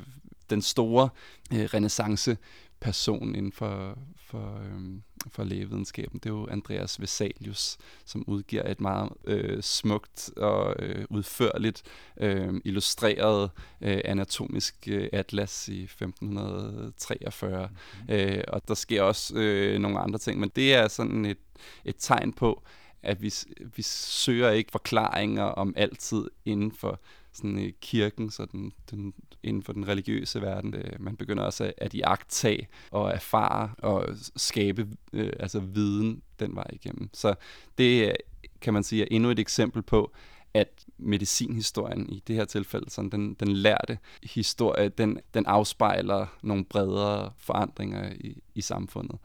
den 0.51 0.63
store 0.63 1.09
øh, 1.53 1.65
renaissance 1.65 2.39
person 2.81 3.35
inden 3.35 3.53
for, 3.53 3.99
for, 4.31 4.61
øhm, 4.65 5.03
for 5.31 5.45
lægevidenskaben. 5.45 6.19
Det 6.19 6.27
er 6.27 6.35
jo 6.35 6.49
Andreas 6.51 7.01
Vesalius, 7.01 7.79
som 8.05 8.25
udgiver 8.27 8.71
et 8.71 8.81
meget 8.81 9.13
øh, 9.25 9.63
smukt 9.63 10.31
og 10.37 10.75
øh, 10.79 11.05
udførligt 11.11 11.83
øh, 12.21 12.61
illustreret 12.65 13.51
øh, 13.81 14.01
anatomisk 14.05 14.75
øh, 14.89 15.09
atlas 15.13 15.69
i 15.69 15.83
1543. 15.83 17.69
Mm-hmm. 17.69 18.15
Øh, 18.15 18.45
og 18.49 18.69
der 18.69 18.75
sker 18.75 19.03
også 19.03 19.35
øh, 19.37 19.79
nogle 19.79 19.99
andre 19.99 20.19
ting, 20.19 20.41
men 20.41 20.51
det 20.57 20.75
er 20.75 20.89
sådan 20.89 21.25
et, 21.25 21.39
et 21.85 21.97
tegn 21.99 22.33
på, 22.33 22.63
at 23.03 23.23
vi, 23.23 23.33
vi 23.77 23.83
søger 23.83 24.51
ikke 24.51 24.73
forklaringer 24.73 25.45
om 25.45 25.75
altid 25.77 26.31
inden 26.45 26.73
for 26.73 27.01
sådan, 27.33 27.59
i 27.59 27.71
kirken, 27.81 28.31
så 28.31 28.47
den, 28.53 28.73
den, 28.91 29.15
inden 29.43 29.63
for 29.63 29.73
den 29.73 29.89
religiøse 29.89 30.43
verden. 30.43 30.75
Øh, 30.75 30.93
man 31.01 31.17
begynder 31.17 31.43
også 31.45 31.65
at, 31.65 31.75
at 31.79 31.95
iagtage 31.95 32.69
og 32.91 33.11
erfare 33.11 33.71
og 33.79 34.07
skabe 34.37 34.89
øh, 35.13 35.33
altså 35.41 35.61
viden 35.61 36.23
den 36.41 36.57
vej 36.57 36.67
igennem. 36.73 37.11
Så 37.13 37.35
det 37.79 38.09
øh, 38.09 38.15
kan 38.61 38.75
man 38.75 38.85
sige 38.85 39.03
er 39.03 39.09
endnu 39.11 39.31
et 39.31 39.39
eksempel 39.39 39.83
på, 39.83 40.13
at 40.55 40.85
medicinhistorien 40.99 42.09
i 42.09 42.23
det 42.27 42.37
her 42.37 42.45
tilfælde, 42.45 42.91
sådan 42.91 43.11
den, 43.11 43.35
den 43.35 43.49
lærte 43.49 43.99
historie, 44.23 44.89
den, 44.89 45.21
den 45.35 45.47
afspejler 45.47 46.27
nogle 46.43 46.65
bredere 46.65 47.33
forandringer 47.37 48.13
i, 48.13 48.43
i 48.55 48.61
samfundet. 48.61 49.19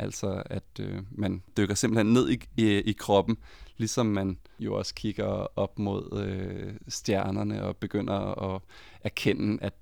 Altså 0.00 0.42
at 0.46 0.80
øh, 0.80 1.02
man 1.10 1.42
dykker 1.56 1.74
simpelthen 1.74 2.12
ned 2.12 2.30
i, 2.30 2.38
i, 2.56 2.66
i 2.66 2.92
kroppen, 2.92 3.38
ligesom 3.76 4.06
man 4.06 4.38
jo 4.58 4.74
også 4.74 4.94
kigger 4.94 5.58
op 5.58 5.78
mod 5.78 6.22
øh, 6.26 6.74
stjernerne 6.88 7.62
og 7.62 7.76
begynder 7.76 8.14
at 8.54 8.62
erkende, 9.04 9.58
at 9.62 9.74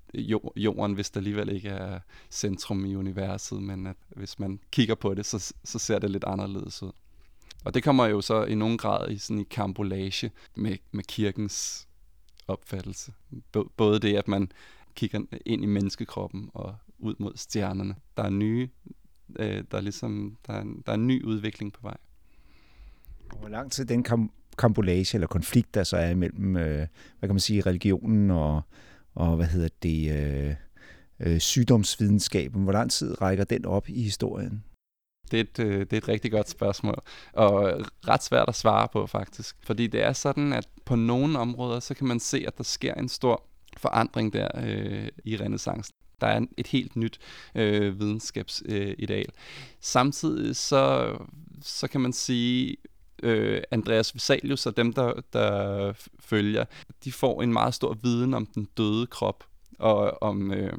jorden 0.55 0.97
vist 0.97 1.17
alligevel 1.17 1.49
ikke 1.49 1.69
er 1.69 1.99
centrum 2.31 2.85
i 2.85 2.95
universet, 2.95 3.63
men 3.63 3.87
at 3.87 3.95
hvis 4.09 4.39
man 4.39 4.59
kigger 4.71 4.95
på 4.95 5.13
det, 5.13 5.25
så, 5.25 5.53
så 5.63 5.79
ser 5.79 5.99
det 5.99 6.11
lidt 6.11 6.23
anderledes 6.23 6.83
ud. 6.83 6.91
Og 7.65 7.73
det 7.73 7.83
kommer 7.83 8.05
jo 8.05 8.21
så 8.21 8.43
i 8.43 8.55
nogen 8.55 8.77
grad 8.77 9.11
i 9.11 9.17
sådan 9.17 9.39
i 9.39 9.43
kambolage 9.43 10.31
med, 10.55 10.77
med 10.91 11.03
kirkens 11.03 11.87
opfattelse. 12.47 13.13
Både 13.77 13.99
det, 13.99 14.15
at 14.15 14.27
man 14.27 14.51
kigger 14.95 15.19
ind 15.45 15.63
i 15.63 15.67
menneskekroppen 15.67 16.49
og 16.53 16.75
ud 16.99 17.15
mod 17.19 17.31
stjernerne. 17.35 17.95
Der 18.17 18.23
er 18.23 18.29
nye, 18.29 18.69
øh, 19.39 19.63
der 19.71 19.77
er 19.77 19.81
ligesom, 19.81 20.37
der 20.47 20.53
er, 20.53 20.63
der 20.63 20.91
er 20.91 20.95
en 20.95 21.07
ny 21.07 21.23
udvikling 21.23 21.73
på 21.73 21.79
vej. 21.81 21.97
Hvor 23.39 23.49
lang 23.49 23.71
tid 23.71 23.85
den 23.85 24.03
kam- 24.03 24.31
kampolage 24.57 25.15
eller 25.15 25.27
konflikt, 25.27 25.73
der 25.73 25.83
så 25.83 25.97
er 25.97 26.09
imellem, 26.09 26.55
øh, 26.55 26.87
hvad 27.19 27.29
kan 27.29 27.35
man 27.35 27.39
sige, 27.39 27.61
religionen 27.61 28.31
og, 28.31 28.61
og 29.15 29.35
hvad 29.35 29.45
hedder 29.45 29.69
det, 29.83 30.11
øh, 30.11 30.55
øh, 31.19 31.39
sygdomsvidenskaben, 31.39 32.63
hvor 32.63 32.73
lang 32.73 32.91
tid 32.91 33.21
rækker 33.21 33.43
den 33.43 33.65
op 33.65 33.89
i 33.89 34.03
historien? 34.03 34.63
Det 35.31 35.37
er, 35.37 35.41
et, 35.41 35.59
øh, 35.59 35.79
det 35.79 35.93
er 35.93 35.97
et 35.97 36.07
rigtig 36.07 36.31
godt 36.31 36.49
spørgsmål, 36.49 37.03
og 37.33 37.81
ret 38.07 38.23
svært 38.23 38.49
at 38.49 38.55
svare 38.55 38.87
på 38.93 39.07
faktisk. 39.07 39.55
Fordi 39.63 39.87
det 39.87 40.03
er 40.03 40.13
sådan, 40.13 40.53
at 40.53 40.67
på 40.85 40.95
nogle 40.95 41.39
områder, 41.39 41.79
så 41.79 41.93
kan 41.93 42.07
man 42.07 42.19
se, 42.19 42.43
at 42.47 42.57
der 42.57 42.63
sker 42.63 42.93
en 42.93 43.09
stor 43.09 43.43
forandring 43.77 44.33
der 44.33 44.47
øh, 44.63 45.07
i 45.25 45.37
renaissancen. 45.37 45.95
Der 46.21 46.27
er 46.27 46.45
et 46.57 46.67
helt 46.67 46.95
nyt 46.95 47.19
øh, 47.55 47.99
videnskabsideal. 47.99 49.19
Øh, 49.19 49.25
Samtidig 49.81 50.55
så, 50.55 51.13
så 51.61 51.87
kan 51.87 52.01
man 52.01 52.13
sige, 52.13 52.77
øh, 53.23 53.61
Andreas 53.71 54.15
Vesalius 54.15 54.65
og 54.65 54.77
dem, 54.77 54.93
der, 54.93 55.13
der 55.33 55.93
følger, 56.19 56.65
de 57.03 57.11
får 57.11 57.41
en 57.41 57.53
meget 57.53 57.73
stor 57.73 57.97
viden 58.03 58.33
om 58.33 58.45
den 58.45 58.67
døde 58.77 59.07
krop, 59.07 59.43
og 59.79 60.23
om 60.23 60.53
øh, 60.53 60.73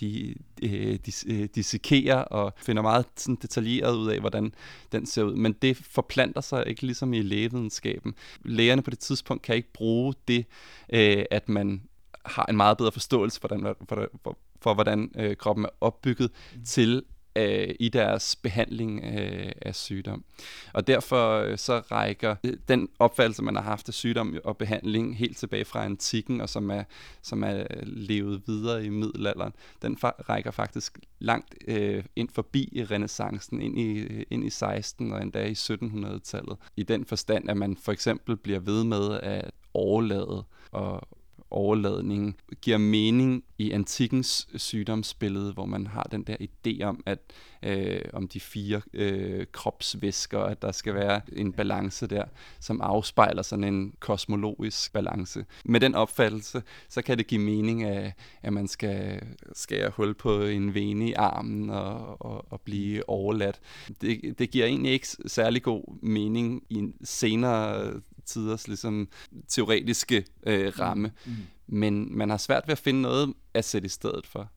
de, 0.00 0.34
øh, 0.62 0.98
de, 1.06 1.12
øh, 1.26 1.38
de 1.38 1.46
dissekerer 1.46 2.16
og 2.16 2.52
finder 2.56 2.82
meget 2.82 3.06
sådan 3.16 3.38
detaljeret 3.42 3.96
ud 3.96 4.10
af, 4.10 4.20
hvordan 4.20 4.54
den 4.92 5.06
ser 5.06 5.22
ud. 5.22 5.34
Men 5.34 5.52
det 5.52 5.76
forplanter 5.76 6.40
sig 6.40 6.64
ikke 6.66 6.82
ligesom 6.82 7.14
i 7.14 7.22
lægevidenskaben. 7.22 8.14
Lægerne 8.44 8.82
på 8.82 8.90
det 8.90 8.98
tidspunkt 8.98 9.42
kan 9.42 9.56
ikke 9.56 9.72
bruge 9.72 10.14
det, 10.28 10.46
øh, 10.92 11.24
at 11.30 11.48
man 11.48 11.82
har 12.26 12.46
en 12.46 12.56
meget 12.56 12.78
bedre 12.78 12.92
forståelse 12.92 13.40
for, 13.40 13.48
den, 13.48 13.66
for, 13.88 14.08
for, 14.22 14.38
for 14.62 14.74
hvordan 14.74 15.10
øh, 15.16 15.36
kroppen 15.36 15.64
er 15.64 15.68
opbygget, 15.80 16.30
mm. 16.54 16.64
til 16.64 17.02
øh, 17.36 17.74
i 17.80 17.88
deres 17.88 18.36
behandling 18.36 19.04
øh, 19.04 19.52
af 19.62 19.74
sygdom. 19.74 20.24
Og 20.72 20.86
derfor 20.86 21.40
øh, 21.40 21.58
så 21.58 21.78
rækker 21.78 22.36
øh, 22.44 22.52
den 22.68 22.88
opfattelse, 22.98 23.42
man 23.42 23.54
har 23.54 23.62
haft 23.62 23.88
af 23.88 23.94
sygdom 23.94 24.36
og 24.44 24.56
behandling 24.56 25.18
helt 25.18 25.36
tilbage 25.36 25.64
fra 25.64 25.84
antikken, 25.84 26.40
og 26.40 26.48
som 26.48 26.70
er, 26.70 26.84
som 27.22 27.44
er 27.44 27.64
levet 27.82 28.42
videre 28.46 28.84
i 28.84 28.88
middelalderen, 28.88 29.52
den 29.82 29.98
fa- 30.04 30.22
rækker 30.28 30.50
faktisk 30.50 30.98
langt 31.18 31.54
øh, 31.68 32.04
ind 32.16 32.28
forbi 32.28 32.68
i 32.72 32.84
renaissancen, 32.84 33.60
ind 33.60 33.78
i, 33.78 34.06
ind 34.30 34.44
i 34.44 34.50
16 34.50 35.12
og 35.12 35.22
endda 35.22 35.46
i 35.46 35.52
1700-tallet. 35.52 36.56
I 36.76 36.82
den 36.82 37.04
forstand, 37.04 37.50
at 37.50 37.56
man 37.56 37.76
for 37.76 37.92
eksempel 37.92 38.36
bliver 38.36 38.60
ved 38.60 38.84
med 38.84 39.20
at 39.22 39.50
overlade 39.74 40.44
og 40.72 41.08
overladning 41.50 42.36
giver 42.62 42.78
mening 42.78 43.44
i 43.58 43.70
antikkens 43.70 44.48
sygdomsbillede, 44.56 45.52
hvor 45.52 45.66
man 45.66 45.86
har 45.86 46.02
den 46.02 46.22
der 46.22 46.36
idé 46.40 46.82
om, 46.84 47.02
at 47.06 47.18
øh, 47.62 48.00
om 48.12 48.28
de 48.28 48.40
fire 48.40 48.80
øh, 48.92 49.46
kropsvæsker, 49.52 50.40
at 50.40 50.62
der 50.62 50.72
skal 50.72 50.94
være 50.94 51.20
en 51.32 51.52
balance 51.52 52.06
der, 52.06 52.24
som 52.60 52.80
afspejler 52.80 53.42
sådan 53.42 53.64
en 53.64 53.94
kosmologisk 54.00 54.92
balance. 54.92 55.44
Med 55.64 55.80
den 55.80 55.94
opfattelse, 55.94 56.62
så 56.88 57.02
kan 57.02 57.18
det 57.18 57.26
give 57.26 57.40
mening, 57.40 57.84
at, 57.84 58.12
at 58.42 58.52
man 58.52 58.68
skal 58.68 59.20
skære 59.52 59.90
hul 59.90 60.14
på 60.14 60.42
en 60.42 60.74
vene 60.74 61.08
i 61.08 61.12
armen 61.12 61.70
og, 61.70 62.22
og, 62.22 62.52
og 62.52 62.60
blive 62.60 63.08
overladt. 63.08 63.60
Det, 64.00 64.38
det 64.38 64.50
giver 64.50 64.66
egentlig 64.66 64.92
ikke 64.92 65.08
særlig 65.26 65.62
god 65.62 65.98
mening 66.02 66.62
i 66.70 66.74
en 66.74 66.94
senere 67.04 67.92
tiders 68.24 68.68
ligesom, 68.68 69.08
teoretiske 69.48 70.24
øh, 70.46 70.72
ramme. 70.80 71.12
Mm. 71.24 71.32
mm. 71.32 71.38
Men 71.66 72.16
man 72.18 72.30
har 72.30 72.36
svært 72.36 72.62
ved 72.66 72.72
at 72.72 72.78
finde 72.78 73.02
noget 73.02 73.34
at 73.54 73.64
sætte 73.64 73.86
i 73.86 73.88
stedet 73.88 74.26
for. 74.26 74.50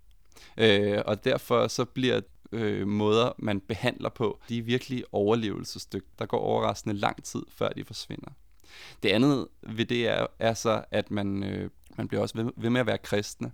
Øh, 0.57 1.01
og 1.05 1.23
derfor 1.23 1.67
så 1.67 1.85
bliver 1.85 2.21
øh, 2.51 2.87
måder, 2.87 3.31
man 3.37 3.59
behandler 3.59 4.09
på, 4.09 4.39
de 4.49 4.57
er 4.57 4.63
virkelig 4.63 5.03
overlevelsesdygt. 5.11 6.19
Der 6.19 6.25
går 6.25 6.39
overraskende 6.39 6.95
lang 6.95 7.23
tid, 7.23 7.41
før 7.49 7.69
de 7.69 7.83
forsvinder. 7.85 8.29
Det 9.03 9.09
andet 9.09 9.47
ved 9.61 9.85
det 9.85 10.07
er, 10.07 10.27
er 10.39 10.53
så, 10.53 10.83
at 10.91 11.11
man, 11.11 11.43
øh, 11.43 11.69
man 11.97 12.07
bliver 12.07 12.21
også 12.21 12.37
ved, 12.37 12.51
ved 12.57 12.69
med 12.69 12.81
at 12.81 12.87
være 12.87 12.97
kristne 12.97 13.51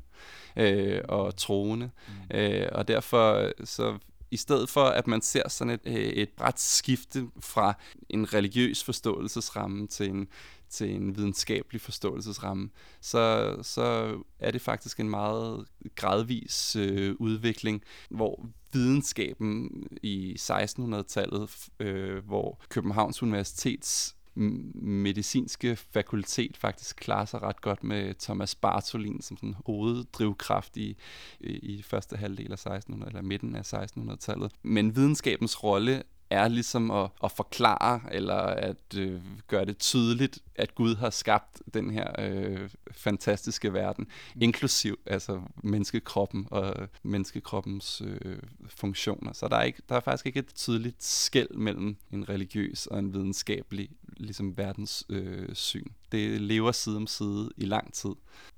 øh, 0.57 1.01
og 1.09 1.35
troende. 1.35 1.91
Mm. 2.07 2.37
Øh, 2.37 2.69
og 2.71 2.87
derfor 2.87 3.51
så 3.65 3.97
i 4.33 4.37
stedet 4.37 4.69
for 4.69 4.83
at 4.83 5.07
man 5.07 5.21
ser 5.21 5.49
sådan 5.49 5.73
et, 5.73 5.81
øh, 5.85 5.93
et 5.93 6.29
bræt 6.29 6.59
skifte 6.59 7.27
fra 7.39 7.73
en 8.09 8.33
religiøs 8.33 8.83
forståelsesramme 8.83 9.87
til 9.87 10.09
en, 10.09 10.27
til 10.69 10.95
en 10.95 11.17
videnskabelig 11.17 11.81
forståelsesramme, 11.81 12.69
så, 13.01 13.55
så 13.61 14.17
er 14.39 14.51
det 14.51 14.61
faktisk 14.61 14.99
en 14.99 15.09
meget 15.09 15.65
gradvis 15.95 16.75
øh, 16.75 17.15
udvikling, 17.19 17.81
hvor 18.09 18.45
videnskaben 18.71 19.69
i 20.03 20.35
1600-tallet, 20.39 21.49
øh, 21.79 22.25
hvor 22.25 22.61
Københavns 22.69 23.23
Universitets 23.23 24.15
medicinske 24.35 25.75
fakultet 25.75 26.57
faktisk 26.57 26.95
klarer 26.95 27.25
sig 27.25 27.41
ret 27.41 27.61
godt 27.61 27.83
med 27.83 28.13
Thomas 28.19 28.55
Bartolin 28.55 29.21
som 29.21 29.37
sådan 29.37 29.55
hoveddrivkraft 29.65 30.77
i, 30.77 30.97
i 31.39 31.81
første 31.81 32.17
halvdel 32.17 32.51
af 32.51 32.65
1600 32.65 33.09
eller 33.09 33.21
midten 33.21 33.55
af 33.55 33.73
1600-tallet. 33.73 34.51
Men 34.63 34.95
videnskabens 34.95 35.63
rolle 35.63 36.03
er 36.33 36.47
ligesom 36.47 36.91
at, 36.91 37.09
at 37.23 37.31
forklare 37.31 38.01
eller 38.11 38.35
at 38.37 38.97
øh, 38.97 39.21
gøre 39.47 39.65
det 39.65 39.77
tydeligt, 39.77 40.39
at 40.55 40.75
Gud 40.75 40.95
har 40.95 41.09
skabt 41.09 41.61
den 41.73 41.89
her 41.89 42.11
øh, 42.19 42.69
fantastiske 42.91 43.73
verden, 43.73 44.07
inklusiv 44.41 44.99
altså 45.05 45.41
menneskekroppen 45.63 46.47
og 46.51 46.87
menneskekroppens 47.03 48.01
øh, 48.05 48.37
funktioner. 48.67 49.33
Så 49.33 49.47
der 49.47 49.57
er, 49.57 49.63
ikke, 49.63 49.81
der 49.89 49.95
er 49.95 49.99
faktisk 49.99 50.25
ikke 50.25 50.39
et 50.39 50.55
tydeligt 50.55 51.03
skæld 51.03 51.51
mellem 51.51 51.97
en 52.11 52.29
religiøs 52.29 52.87
og 52.87 52.99
en 52.99 53.13
videnskabelig 53.13 53.89
ligesom 54.17 54.57
verdens 54.57 55.05
øh, 55.09 55.55
syn. 55.55 55.87
Det 56.13 56.41
lever 56.41 56.71
side 56.71 56.97
om 56.97 57.07
side 57.07 57.49
i 57.57 57.65
lang 57.65 57.93
tid. 57.93 58.11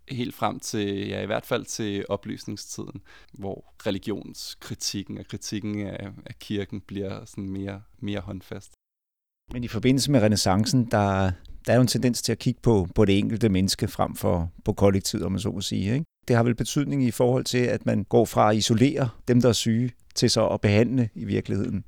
Helt 0.09 0.35
frem 0.35 0.59
til, 0.59 1.07
ja 1.07 1.21
i 1.21 1.25
hvert 1.25 1.45
fald 1.45 1.65
til 1.65 2.05
oplysningstiden, 2.09 3.01
hvor 3.33 3.73
religionskritikken 3.85 5.17
og 5.17 5.27
kritikken 5.27 5.87
af, 5.87 6.09
af 6.25 6.39
kirken 6.39 6.81
bliver 6.81 7.25
sådan 7.25 7.49
mere, 7.49 7.81
mere 7.99 8.19
håndfast. 8.19 8.71
Men 9.53 9.63
i 9.63 9.67
forbindelse 9.67 10.11
med 10.11 10.21
renaissancen, 10.21 10.85
der, 10.91 11.31
der 11.65 11.71
er 11.71 11.75
jo 11.75 11.81
en 11.81 11.87
tendens 11.87 12.21
til 12.21 12.31
at 12.31 12.39
kigge 12.39 12.59
på, 12.63 12.87
på 12.95 13.05
det 13.05 13.17
enkelte 13.19 13.49
menneske 13.49 13.87
frem 13.87 14.15
for 14.15 14.51
på 14.65 14.73
kollektivet, 14.73 15.25
om 15.25 15.31
man 15.31 15.41
så 15.41 15.51
må 15.51 15.61
sige. 15.61 15.93
Ikke? 15.93 16.05
Det 16.27 16.35
har 16.35 16.43
vel 16.43 16.55
betydning 16.55 17.03
i 17.03 17.11
forhold 17.11 17.45
til, 17.45 17.57
at 17.57 17.85
man 17.85 18.03
går 18.03 18.25
fra 18.25 18.51
at 18.51 18.57
isolere 18.57 19.09
dem, 19.27 19.41
der 19.41 19.49
er 19.49 19.53
syge, 19.53 19.91
til 20.15 20.29
så 20.29 20.47
at 20.47 20.61
behandle 20.61 21.09
i 21.15 21.25
virkeligheden 21.25 21.85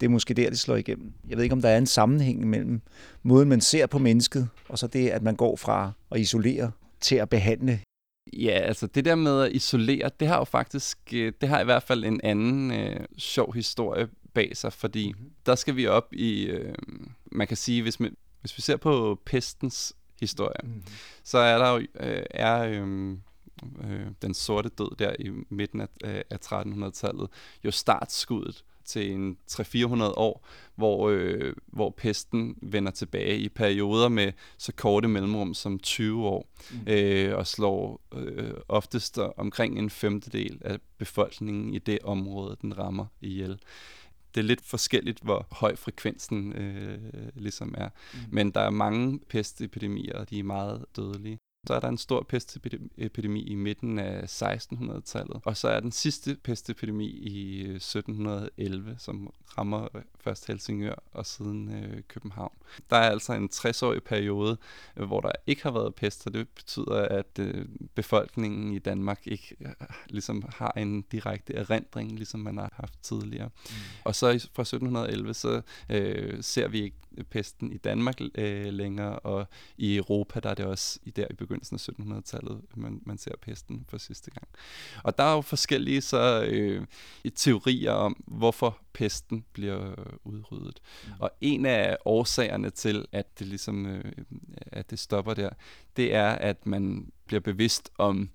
det 0.00 0.06
er 0.06 0.10
måske 0.10 0.34
der, 0.34 0.50
det 0.50 0.58
slår 0.58 0.76
igennem. 0.76 1.12
Jeg 1.28 1.36
ved 1.36 1.44
ikke, 1.44 1.52
om 1.52 1.62
der 1.62 1.68
er 1.68 1.78
en 1.78 1.86
sammenhæng 1.86 2.46
mellem 2.46 2.80
måden, 3.22 3.48
man 3.48 3.60
ser 3.60 3.86
på 3.86 3.98
mennesket, 3.98 4.48
og 4.68 4.78
så 4.78 4.86
det, 4.86 5.08
at 5.08 5.22
man 5.22 5.36
går 5.36 5.56
fra 5.56 5.92
at 6.10 6.20
isolere 6.20 6.70
til 7.00 7.16
at 7.16 7.28
behandle. 7.28 7.80
Ja, 8.32 8.50
altså 8.50 8.86
det 8.86 9.04
der 9.04 9.14
med 9.14 9.42
at 9.42 9.52
isolere, 9.52 10.10
det 10.20 10.28
har 10.28 10.38
jo 10.38 10.44
faktisk, 10.44 10.98
øh, 11.14 11.32
det 11.40 11.48
har 11.48 11.60
i 11.60 11.64
hvert 11.64 11.82
fald 11.82 12.04
en 12.04 12.20
anden 12.24 12.70
øh, 12.70 13.00
sjov 13.18 13.54
historie 13.54 14.08
bag 14.34 14.56
sig, 14.56 14.72
fordi 14.72 15.12
mm-hmm. 15.12 15.30
der 15.46 15.54
skal 15.54 15.76
vi 15.76 15.86
op 15.86 16.12
i, 16.12 16.44
øh, 16.44 16.74
man 17.32 17.46
kan 17.46 17.56
sige, 17.56 17.82
hvis, 17.82 18.00
man, 18.00 18.16
hvis 18.40 18.58
vi 18.58 18.62
ser 18.62 18.76
på 18.76 19.20
pestens 19.24 19.96
historie, 20.20 20.60
mm-hmm. 20.62 20.82
så 21.24 21.38
er 21.38 21.58
der 21.58 21.70
jo, 21.70 21.78
øh, 22.00 22.22
er, 22.30 22.62
øh, 22.62 23.10
øh, 23.84 24.06
den 24.22 24.34
sorte 24.34 24.68
død 24.68 24.96
der 24.98 25.16
i 25.18 25.30
midten 25.48 25.80
af, 25.80 25.88
af 26.04 26.38
1300-tallet 26.44 27.28
jo 27.64 27.70
startskuddet 27.70 28.64
til 28.86 29.12
en 29.12 29.36
300-400 29.50 30.02
år, 30.02 30.46
hvor, 30.74 31.08
øh, 31.08 31.52
hvor 31.66 31.90
pesten 31.90 32.56
vender 32.62 32.90
tilbage 32.90 33.38
i 33.38 33.48
perioder 33.48 34.08
med 34.08 34.32
så 34.58 34.72
korte 34.72 35.08
mellemrum 35.08 35.54
som 35.54 35.78
20 35.78 36.26
år, 36.26 36.48
mm. 36.70 36.92
øh, 36.92 37.36
og 37.36 37.46
slår 37.46 38.00
øh, 38.14 38.54
oftest 38.68 39.18
omkring 39.18 39.78
en 39.78 39.90
femtedel 39.90 40.58
af 40.64 40.78
befolkningen 40.98 41.74
i 41.74 41.78
det 41.78 41.98
område, 42.02 42.56
den 42.62 42.78
rammer 42.78 43.06
ihjel 43.20 43.58
det 44.36 44.42
er 44.42 44.46
lidt 44.46 44.64
forskelligt, 44.64 45.20
hvor 45.22 45.46
høj 45.52 45.76
frekvensen 45.76 46.52
øh, 46.52 46.98
ligesom 47.34 47.74
er. 47.78 47.88
Mm. 47.88 48.18
Men 48.30 48.50
der 48.50 48.60
er 48.60 48.70
mange 48.70 49.20
pestepidemier, 49.28 50.18
og 50.18 50.30
de 50.30 50.38
er 50.38 50.42
meget 50.42 50.84
dødelige. 50.96 51.38
Så 51.66 51.74
er 51.74 51.80
der 51.80 51.88
en 51.88 51.98
stor 51.98 52.26
pestepidemi 52.28 53.42
i 53.42 53.54
midten 53.54 53.98
af 53.98 54.42
1600-tallet, 54.42 55.40
og 55.44 55.56
så 55.56 55.68
er 55.68 55.80
den 55.80 55.92
sidste 55.92 56.36
pestepidemi 56.42 57.06
i 57.06 57.60
1711, 57.60 58.90
øh, 58.90 58.96
som 58.98 59.32
rammer 59.58 59.88
først 60.20 60.46
Helsingør 60.46 60.94
og 61.12 61.26
siden 61.26 61.74
øh, 61.74 62.02
København. 62.08 62.52
Der 62.90 62.96
er 62.96 63.10
altså 63.10 63.32
en 63.32 63.48
60-årig 63.54 64.02
periode, 64.02 64.56
øh, 64.96 65.06
hvor 65.06 65.20
der 65.20 65.32
ikke 65.46 65.62
har 65.62 65.70
været 65.70 65.94
pest, 65.94 66.26
og 66.26 66.34
det 66.34 66.48
betyder, 66.48 67.02
at 67.02 67.38
øh, 67.38 67.66
befolkningen 67.94 68.72
i 68.72 68.78
Danmark 68.78 69.20
ikke 69.24 69.56
øh, 69.60 69.72
ligesom 70.06 70.44
har 70.48 70.72
en 70.76 71.02
direkte 71.02 71.54
erindring, 71.54 72.12
ligesom 72.12 72.40
man 72.40 72.58
har 72.58 72.72
haft 72.72 73.02
tidligere. 73.02 73.48
Mm. 73.48 73.74
Og 74.04 74.14
så 74.14 74.26
fra 74.26 74.62
1711, 74.62 75.34
så 75.34 75.62
øh, 75.90 76.42
ser 76.42 76.68
vi 76.68 76.82
ikke 76.82 76.96
pesten 77.24 77.72
i 77.72 77.76
Danmark 77.76 78.20
øh, 78.34 78.72
længere, 78.72 79.18
og 79.18 79.46
i 79.76 79.96
Europa, 79.96 80.40
der 80.40 80.50
er 80.50 80.54
det 80.54 80.64
også 80.66 80.98
i 81.04 81.10
der 81.10 81.26
i 81.30 81.34
begyndelsen 81.34 81.76
af 81.76 81.88
1700-tallet, 81.88 82.60
man, 82.76 83.00
man 83.06 83.18
ser 83.18 83.32
pesten 83.42 83.84
for 83.88 83.98
sidste 83.98 84.30
gang. 84.30 84.48
Og 85.04 85.18
der 85.18 85.24
er 85.24 85.34
jo 85.34 85.40
forskellige 85.40 86.00
så 86.00 86.44
øh, 86.48 86.86
teorier 87.34 87.92
om, 87.92 88.24
hvorfor 88.26 88.78
pesten 88.92 89.44
bliver 89.52 89.94
udryddet. 90.24 90.80
Mm. 91.06 91.12
Og 91.18 91.30
en 91.40 91.66
af 91.66 91.96
årsagerne 92.04 92.70
til, 92.70 93.06
at 93.12 93.38
det 93.38 93.46
ligesom 93.46 93.86
øh, 93.86 94.12
at 94.66 94.90
det 94.90 94.98
stopper 94.98 95.34
der, 95.34 95.50
det 95.96 96.14
er, 96.14 96.30
at 96.30 96.66
man 96.66 97.12
bliver 97.26 97.40
bevidst 97.40 97.90
om, 97.98 98.30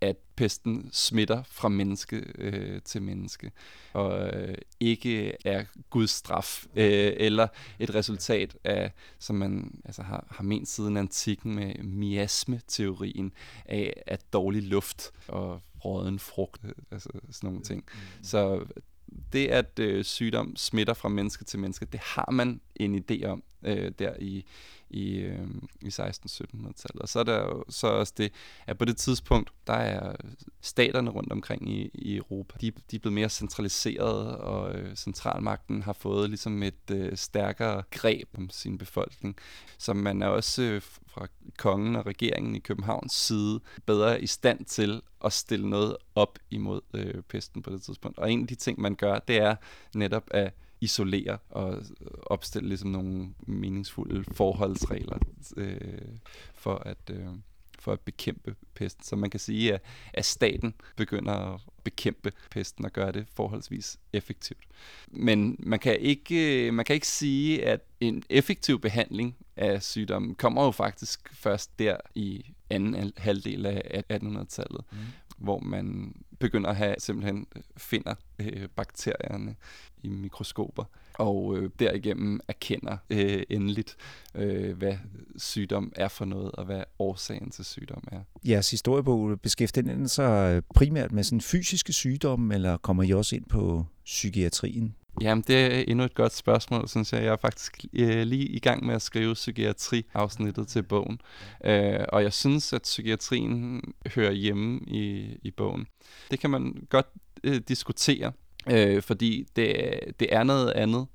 at 0.00 0.16
pesten 0.36 0.88
smitter 0.92 1.42
fra 1.42 1.68
menneske 1.68 2.16
øh, 2.38 2.82
til 2.82 3.02
menneske, 3.02 3.52
og 3.92 4.36
øh, 4.36 4.54
ikke 4.80 5.46
er 5.46 5.64
Guds 5.90 6.10
straf, 6.10 6.66
øh, 6.76 7.12
eller 7.16 7.48
et 7.78 7.94
resultat 7.94 8.56
af, 8.64 8.92
som 9.18 9.36
man 9.36 9.80
altså, 9.84 10.02
har, 10.02 10.26
har 10.30 10.44
ment 10.44 10.68
siden 10.68 10.96
antikken 10.96 11.54
med 11.54 11.74
miasme-teorien 11.82 13.32
af, 13.64 14.02
at 14.06 14.32
dårlig 14.32 14.62
luft 14.62 15.12
og 15.28 15.62
råden 15.84 16.18
frugt, 16.18 16.62
altså 16.90 17.10
sådan 17.30 17.50
nogle 17.50 17.62
ting. 17.62 17.84
Mm. 17.92 18.24
Så 18.24 18.64
det, 19.32 19.46
at 19.48 19.78
øh, 19.78 20.04
sygdom 20.04 20.56
smitter 20.56 20.94
fra 20.94 21.08
menneske 21.08 21.44
til 21.44 21.58
menneske, 21.58 21.86
det 21.86 22.00
har 22.00 22.30
man 22.30 22.60
en 22.76 23.04
idé 23.10 23.24
om 23.24 23.42
øh, 23.62 23.92
der 23.98 24.14
i, 24.18 24.44
i, 24.90 25.18
øh, 25.18 25.48
i 25.82 25.88
16-1700-tallet. 25.88 27.02
Og 27.02 27.08
så 27.08 27.18
er 27.18 27.24
der 27.24 27.42
jo 27.42 27.64
så 27.68 27.86
også 27.86 28.12
det, 28.16 28.32
at 28.66 28.78
på 28.78 28.84
det 28.84 28.96
tidspunkt, 28.96 29.52
der 29.66 29.72
er 29.72 30.16
staterne 30.60 31.10
rundt 31.10 31.32
omkring 31.32 31.70
i, 31.70 31.90
i 31.94 32.16
Europa, 32.16 32.58
de, 32.60 32.70
de 32.90 32.96
er 32.96 33.00
blevet 33.00 33.14
mere 33.14 33.28
centraliseret, 33.28 34.36
og 34.36 34.74
øh, 34.74 34.96
centralmagten 34.96 35.82
har 35.82 35.92
fået 35.92 36.28
ligesom 36.30 36.62
et 36.62 36.90
øh, 36.90 37.16
stærkere 37.16 37.82
greb 37.90 38.28
om 38.38 38.50
sin 38.50 38.78
befolkning. 38.78 39.36
Så 39.78 39.94
man 39.94 40.22
er 40.22 40.26
også 40.26 40.62
øh, 40.62 40.82
fra 41.06 41.26
kongen 41.58 41.96
og 41.96 42.06
regeringen 42.06 42.56
i 42.56 42.58
Københavns 42.58 43.12
side 43.12 43.60
bedre 43.86 44.22
i 44.22 44.26
stand 44.26 44.64
til 44.64 45.02
at 45.24 45.32
stille 45.32 45.70
noget 45.70 45.96
op 46.14 46.38
imod 46.50 46.80
øh, 46.94 47.22
pesten 47.22 47.62
på 47.62 47.70
det 47.70 47.82
tidspunkt. 47.82 48.18
Og 48.18 48.32
en 48.32 48.40
af 48.40 48.46
de 48.46 48.54
ting, 48.54 48.80
man 48.80 48.94
gør, 48.94 49.18
det 49.18 49.36
er 49.36 49.56
netop 49.94 50.24
at 50.30 50.52
isolere 50.80 51.38
og 51.50 51.82
opstille 52.22 52.68
ligesom 52.68 52.90
nogle 52.90 53.28
meningsfulde 53.46 54.24
forholdsregler 54.32 55.18
øh, 55.56 55.78
for 56.54 56.74
at 56.74 57.10
øh, 57.10 57.26
for 57.86 57.92
at 57.92 58.00
bekæmpe 58.00 58.56
pesten. 58.74 59.04
Så 59.04 59.16
man 59.16 59.30
kan 59.30 59.40
sige, 59.40 59.74
at, 59.74 59.82
at 60.12 60.24
staten 60.24 60.74
begynder 60.96 61.32
at 61.32 61.60
bekæmpe 61.84 62.32
pesten 62.50 62.84
og 62.84 62.92
gøre 62.92 63.12
det 63.12 63.26
forholdsvis 63.34 63.98
effektivt. 64.12 64.64
Men 65.08 65.56
man 65.58 65.78
kan 65.78 66.00
ikke, 66.00 66.70
man 66.72 66.84
kan 66.84 66.94
ikke 66.94 67.08
sige, 67.08 67.64
at 67.64 67.80
en 68.00 68.22
effektiv 68.30 68.80
behandling 68.80 69.36
af 69.56 69.82
sygdommen 69.82 70.34
kommer 70.34 70.64
jo 70.64 70.70
faktisk 70.70 71.34
først 71.34 71.78
der 71.78 71.96
i 72.14 72.44
anden 72.70 73.12
halvdel 73.16 73.66
af 73.66 74.02
1800-tallet, 74.12 74.84
mm. 74.92 74.98
hvor 75.38 75.58
man 75.58 76.14
begynder 76.38 76.70
at 76.70 76.76
have 76.76 76.94
simpelthen 76.98 77.46
øh, 77.56 77.62
finder 77.76 78.14
øh, 78.38 78.68
bakterierne 78.76 79.56
i 80.02 80.08
mikroskoper 80.08 80.84
og 81.18 81.56
øh, 81.56 81.70
derigennem 81.78 82.40
erkender 82.48 82.96
øh, 83.10 83.42
endeligt, 83.50 83.96
øh, 84.34 84.76
hvad 84.76 84.94
sygdom 85.36 85.92
er 85.96 86.08
for 86.08 86.24
noget, 86.24 86.52
og 86.52 86.64
hvad 86.64 86.82
årsagen 86.98 87.50
til 87.50 87.64
sygdom 87.64 88.04
er. 88.12 88.20
Jeres 88.44 88.70
historiebog 88.70 89.40
beskæftiger 89.40 89.94
den 89.94 90.08
sig 90.08 90.56
øh, 90.56 90.62
primært 90.74 91.12
med 91.12 91.24
sådan 91.24 91.40
fysiske 91.40 91.92
sygdomme, 91.92 92.54
eller 92.54 92.76
kommer 92.76 93.02
I 93.02 93.12
også 93.12 93.36
ind 93.36 93.44
på 93.44 93.86
psykiatrien? 94.04 94.94
Jamen, 95.20 95.44
det 95.46 95.56
er 95.56 95.84
endnu 95.88 96.04
et 96.04 96.14
godt 96.14 96.34
spørgsmål, 96.34 96.88
synes 96.88 97.12
jeg. 97.12 97.22
Jeg 97.22 97.32
er 97.32 97.36
faktisk 97.36 97.84
øh, 97.92 98.22
lige 98.22 98.46
i 98.46 98.58
gang 98.58 98.86
med 98.86 98.94
at 98.94 99.02
skrive 99.02 99.34
psykiatri-afsnittet 99.34 100.68
til 100.68 100.82
bogen. 100.82 101.20
Øh, 101.64 102.00
og 102.08 102.22
jeg 102.22 102.32
synes, 102.32 102.72
at 102.72 102.82
psykiatrien 102.82 103.82
hører 104.14 104.32
hjemme 104.32 104.80
i, 104.86 105.36
i 105.42 105.50
bogen. 105.50 105.86
Det 106.30 106.40
kan 106.40 106.50
man 106.50 106.86
godt 106.90 107.06
øh, 107.44 107.60
diskutere, 107.68 108.32
øh, 108.70 109.02
fordi 109.02 109.46
det, 109.56 109.98
det 110.20 110.34
er 110.34 110.42
noget 110.42 110.70
andet. 110.70 111.06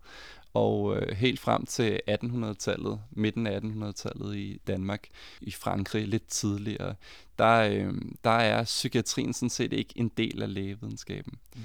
Og 0.53 0.97
øh, 0.97 1.17
helt 1.17 1.39
frem 1.39 1.65
til 1.65 1.99
1800-tallet, 2.09 2.99
midten 3.11 3.47
af 3.47 3.59
1800-tallet 3.59 4.35
i 4.35 4.61
Danmark, 4.67 5.07
i 5.41 5.51
Frankrig 5.51 6.07
lidt 6.07 6.27
tidligere, 6.27 6.95
der, 7.39 7.59
øh, 7.59 7.93
der 8.23 8.31
er 8.31 8.63
psykiatrien 8.63 9.33
sådan 9.33 9.49
set 9.49 9.73
ikke 9.73 9.93
en 9.95 10.11
del 10.17 10.41
af 10.41 10.53
lægevidenskaben. 10.53 11.33
Mm 11.55 11.61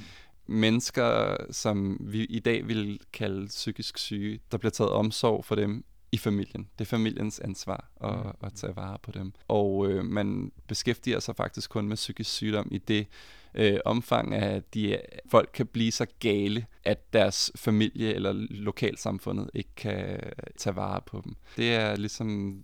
mennesker, 0.47 1.37
som 1.51 1.99
vi 2.01 2.25
i 2.25 2.39
dag 2.39 2.69
vil 2.69 3.01
kalde 3.13 3.47
psykisk 3.47 3.99
syge, 3.99 4.41
der 4.53 4.59
bliver 4.59 4.71
taget 4.71 4.91
omsorg 4.91 5.45
for 5.45 5.55
dem 5.55 5.85
i 6.13 6.19
familien. 6.19 6.69
Det 6.79 6.85
er 6.85 6.89
familiens 6.89 7.41
ansvar 7.41 7.91
at, 8.05 8.25
mm. 8.25 8.47
at 8.47 8.53
tage 8.53 8.77
vare 8.77 8.99
på 9.03 9.13
dem. 9.13 9.33
Og 9.49 9.91
øh, 9.91 10.05
man 10.05 10.53
beskæftiger 10.67 11.21
sig 11.21 11.37
faktisk 11.37 11.71
kun 11.71 11.89
med 11.89 11.97
psykisk 11.97 12.31
sygdom 12.31 12.69
i 12.71 12.79
det 12.79 13.07
øh, 13.55 13.79
omfang, 13.85 14.35
at 14.35 14.75
de, 14.75 14.99
folk 15.31 15.51
kan 15.55 15.67
blive 15.67 15.93
så 15.93 16.07
gale, 16.19 16.67
at 16.85 17.13
deres 17.13 17.53
familie 17.57 18.15
eller 18.15 18.33
lokalsamfundet 18.51 19.51
ikke 19.55 19.75
kan 19.77 20.21
tage 20.57 20.77
vare 20.77 21.01
på 21.07 21.21
dem. 21.25 21.37
Det 21.57 21.75
er 21.75 21.97
ligesom 21.97 22.59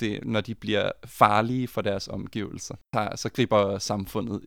det, 0.00 0.24
når 0.24 0.40
de 0.40 0.54
bliver 0.54 0.90
farlige 1.04 1.68
for 1.68 1.82
deres 1.82 2.08
omgivelser, 2.08 2.74
så 3.16 3.30
griber 3.34 3.78
samfundet 3.78 4.40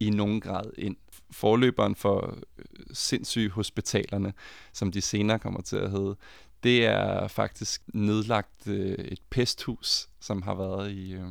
i 0.00 0.10
nogen 0.10 0.40
grad 0.40 0.70
ind. 0.78 0.96
Forløberen 1.34 1.94
for 1.94 2.38
øh, 2.58 2.64
sindssyge 2.92 3.50
hospitalerne, 3.50 4.32
som 4.72 4.92
de 4.92 5.00
senere 5.00 5.38
kommer 5.38 5.60
til 5.60 5.76
at 5.76 5.90
hedde, 5.90 6.16
det 6.62 6.86
er 6.86 7.28
faktisk 7.28 7.82
nedlagt 7.94 8.68
øh, 8.68 8.98
et 8.98 9.20
pesthus, 9.30 10.08
som 10.20 10.42
har 10.42 10.54
været 10.54 10.92
i, 10.92 11.12
øh, 11.12 11.28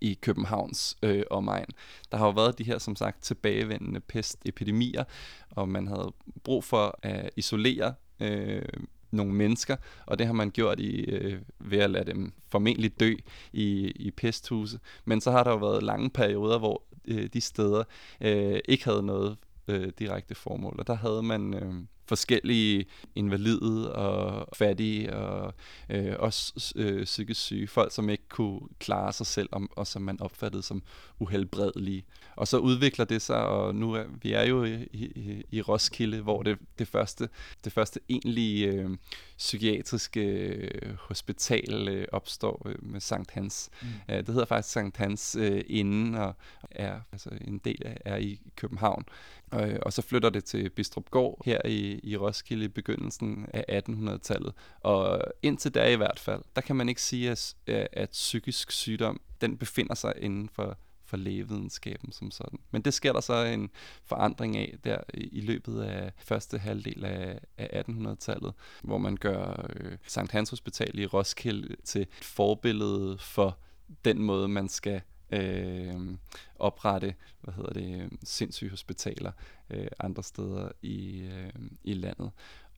i 0.00 0.18
Københavns 0.20 0.96
øh, 1.02 1.22
omegn. 1.30 1.66
Der 2.12 2.18
har 2.18 2.26
jo 2.26 2.32
været 2.32 2.58
de 2.58 2.64
her, 2.64 2.78
som 2.78 2.96
sagt, 2.96 3.22
tilbagevendende 3.22 4.00
pestepidemier, 4.00 5.04
og 5.50 5.68
man 5.68 5.86
havde 5.86 6.12
brug 6.44 6.64
for 6.64 6.98
at 7.02 7.30
isolere 7.36 7.94
øh, 8.20 8.62
nogle 9.10 9.32
mennesker, 9.32 9.76
og 10.06 10.18
det 10.18 10.26
har 10.26 10.34
man 10.34 10.50
gjort 10.50 10.80
i, 10.80 11.00
øh, 11.00 11.40
ved 11.58 11.78
at 11.78 11.90
lade 11.90 12.04
dem 12.04 12.32
formentlig 12.48 13.00
dø 13.00 13.14
i, 13.52 13.90
i 13.90 14.10
pesthuse. 14.10 14.78
Men 15.04 15.20
så 15.20 15.30
har 15.30 15.44
der 15.44 15.50
jo 15.50 15.56
været 15.56 15.82
lange 15.82 16.10
perioder, 16.10 16.58
hvor 16.58 16.82
øh, 17.06 17.28
de 17.32 17.40
steder 17.40 17.84
øh, 18.20 18.60
ikke 18.68 18.84
havde 18.84 19.02
noget 19.02 19.36
øh, 19.68 19.92
direkte 19.98 20.34
formål. 20.34 20.76
Og 20.78 20.86
der 20.86 20.94
havde 20.94 21.22
man 21.22 21.54
øh, 21.54 21.74
forskellige 22.08 22.86
invalide 23.14 23.92
og 23.92 24.48
fattige 24.56 25.16
og 25.16 25.54
øh, 25.90 26.14
også 26.18 26.72
øh, 26.76 27.04
psykisk 27.04 27.40
syge. 27.40 27.68
Folk, 27.68 27.92
som 27.92 28.10
ikke 28.10 28.28
kunne 28.28 28.60
klare 28.78 29.12
sig 29.12 29.26
selv 29.26 29.48
og, 29.52 29.68
og 29.76 29.86
som 29.86 30.02
man 30.02 30.20
opfattede 30.20 30.62
som 30.62 30.82
uhelbredelige. 31.18 32.04
Og 32.36 32.48
så 32.48 32.58
udvikler 32.58 33.04
det 33.04 33.22
sig, 33.22 33.46
og 33.46 33.74
nu 33.74 33.92
er 33.92 34.04
vi 34.22 34.32
er 34.32 34.42
jo 34.42 34.64
i, 34.64 34.74
i, 34.92 35.42
i 35.50 35.62
Roskilde, 35.62 36.20
hvor 36.20 36.42
det, 36.42 36.58
det, 36.78 36.88
første, 36.88 37.28
det 37.64 37.72
første 37.72 38.00
egentlige 38.08 38.66
øh, 38.66 38.90
psykiatriske 39.38 40.20
øh, 40.20 40.94
hospital 40.94 41.88
øh, 41.88 42.06
opstår 42.12 42.62
øh, 42.68 42.84
med 42.84 43.00
Sankt 43.00 43.30
Hans. 43.30 43.70
Mm. 43.82 43.88
Øh, 44.08 44.18
det 44.18 44.28
hedder 44.28 44.44
faktisk 44.44 44.72
Sankt 44.72 44.96
Hans 44.96 45.36
øh, 45.40 45.64
inden, 45.66 46.14
og 46.14 46.34
er 46.70 47.00
altså 47.12 47.30
en 47.40 47.58
del 47.58 47.82
af 47.84 47.96
er 48.04 48.16
i 48.16 48.40
København. 48.56 49.04
Og, 49.50 49.70
og 49.82 49.92
så 49.92 50.02
flytter 50.02 50.30
det 50.30 50.44
til 50.44 50.70
Bistrup 50.70 51.10
Gård 51.10 51.42
her 51.44 51.60
i, 51.64 52.00
i 52.02 52.16
Roskilde 52.16 52.64
i 52.64 52.68
begyndelsen 52.68 53.46
af 53.52 53.82
1800-tallet. 53.88 54.52
Og 54.80 55.22
indtil 55.42 55.74
da 55.74 55.92
i 55.92 55.96
hvert 55.96 56.18
fald, 56.18 56.42
der 56.56 56.62
kan 56.62 56.76
man 56.76 56.88
ikke 56.88 57.02
sige, 57.02 57.30
at, 57.30 57.54
at 57.92 58.10
psykisk 58.10 58.70
sygdom, 58.70 59.20
den 59.40 59.58
befinder 59.58 59.94
sig 59.94 60.12
inden 60.16 60.48
for 60.48 60.78
for 61.06 61.16
lægevidenskaben 61.16 62.12
som 62.12 62.30
sådan. 62.30 62.58
Men 62.70 62.82
det 62.82 62.94
sker 62.94 63.12
der 63.12 63.20
så 63.20 63.44
en 63.44 63.70
forandring 64.04 64.56
af 64.56 64.74
der 64.84 64.98
i 65.14 65.40
løbet 65.40 65.82
af 65.82 66.12
første 66.18 66.58
halvdel 66.58 67.04
af, 67.04 67.40
af 67.58 67.82
1800-tallet, 67.88 68.52
hvor 68.82 68.98
man 68.98 69.16
gør 69.16 69.66
øh, 69.76 69.98
Sankt 70.06 70.32
Hans 70.32 70.50
Hospital 70.50 70.98
i 70.98 71.06
Roskilde 71.06 71.76
til 71.84 72.02
et 72.02 72.08
forbillede 72.22 73.18
for 73.18 73.58
den 74.04 74.22
måde, 74.22 74.48
man 74.48 74.68
skal 74.68 75.00
øh, 75.30 76.16
oprette 76.58 77.14
hvad 77.40 77.54
hedder 77.54 77.72
det, 77.72 78.10
sindssyge 78.24 78.70
hospitaler 78.70 79.32
øh, 79.70 79.86
andre 80.00 80.22
steder 80.22 80.68
i, 80.82 81.20
øh, 81.20 81.52
i 81.84 81.94
landet. 81.94 82.30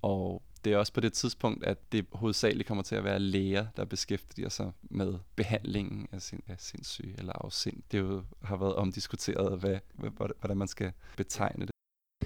Og 0.02 0.42
det 0.64 0.72
er 0.72 0.76
også 0.76 0.92
på 0.92 1.00
det 1.00 1.12
tidspunkt, 1.12 1.64
at 1.64 1.92
det 1.92 2.06
hovedsageligt 2.12 2.68
kommer 2.68 2.82
til 2.82 2.94
at 2.94 3.04
være 3.04 3.18
læger, 3.18 3.66
der 3.76 3.84
beskæftiger 3.84 4.48
sig 4.48 4.72
med 4.82 5.14
behandlingen 5.36 6.08
af, 6.12 6.22
sin, 6.22 6.42
af 6.48 6.56
sindssyge 6.58 7.14
eller 7.18 7.32
afsind. 7.34 7.82
Det 7.92 7.98
jo 7.98 8.22
har 8.42 8.56
været 8.56 8.74
omdiskuteret, 8.74 9.60
hvad, 9.60 9.78
hvordan 10.40 10.56
man 10.56 10.68
skal 10.68 10.92
betegne 11.16 11.66
det. 11.66 11.70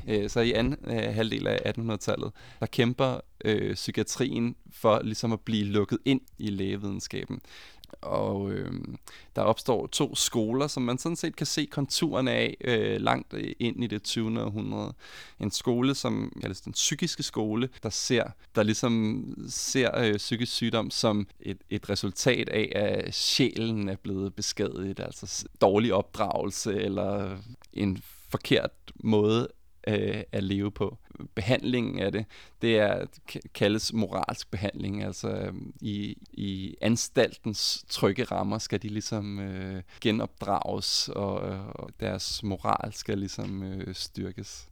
Øh, 0.08 0.30
så 0.30 0.40
i 0.40 0.52
anden 0.52 0.76
øh, 0.84 1.14
halvdel 1.14 1.46
af 1.46 1.72
1800-tallet, 1.78 2.32
der 2.60 2.66
kæmper 2.66 3.20
øh, 3.44 3.74
psykiatrien 3.74 4.56
for 4.70 5.02
ligesom 5.02 5.32
at 5.32 5.40
blive 5.40 5.64
lukket 5.64 5.98
ind 6.04 6.20
i 6.38 6.50
lægevidenskaben. 6.50 7.40
Og 8.00 8.52
øh, 8.52 8.72
Der 9.36 9.42
opstår 9.42 9.86
to 9.86 10.14
skoler, 10.14 10.66
som 10.66 10.82
man 10.82 10.98
sådan 10.98 11.16
set 11.16 11.36
kan 11.36 11.46
se 11.46 11.66
konturerne 11.66 12.30
af 12.30 12.56
øh, 12.60 13.00
langt 13.00 13.34
ind 13.58 13.84
i 13.84 13.86
det 13.86 14.02
20. 14.02 14.42
århundrede. 14.42 14.94
En 15.40 15.50
skole, 15.50 15.94
som 15.94 16.32
kaldes 16.40 16.60
den 16.60 16.72
psykiske 16.72 17.22
skole, 17.22 17.68
der 17.82 17.90
ser, 17.90 18.24
der 18.54 18.62
ligesom 18.62 19.24
ser 19.48 19.98
øh, 19.98 20.16
psykisk 20.16 20.52
sygdom 20.52 20.90
som 20.90 21.26
et, 21.40 21.58
et 21.70 21.90
resultat 21.90 22.48
af, 22.48 22.72
at 22.74 23.14
sjælen 23.14 23.88
er 23.88 23.96
blevet 23.96 24.34
beskadiget, 24.34 25.00
altså 25.00 25.44
dårlig 25.60 25.94
opdragelse 25.94 26.74
eller 26.74 27.36
en 27.72 28.02
forkert 28.28 28.70
måde 28.94 29.48
øh, 29.88 30.22
at 30.32 30.44
leve 30.44 30.70
på. 30.70 30.98
Behandlingen 31.34 31.98
af 31.98 32.12
det, 32.12 32.24
det 32.62 32.78
er 32.78 33.06
kaldes 33.54 33.92
moralsk 33.92 34.50
behandling, 34.50 35.04
altså 35.04 35.28
øhm, 35.28 35.72
i, 35.80 36.16
i 36.32 36.76
anstaltens 36.80 37.84
trygge 37.88 38.24
rammer 38.24 38.58
skal 38.58 38.82
de 38.82 38.88
ligesom 38.88 39.38
øh, 39.38 39.82
genopdrages, 40.00 41.08
og, 41.08 41.50
øh, 41.50 41.66
og 41.68 41.90
deres 42.00 42.42
moral 42.42 42.92
skal 42.92 43.18
ligesom 43.18 43.62
øh, 43.62 43.94
styrkes. 43.94 44.68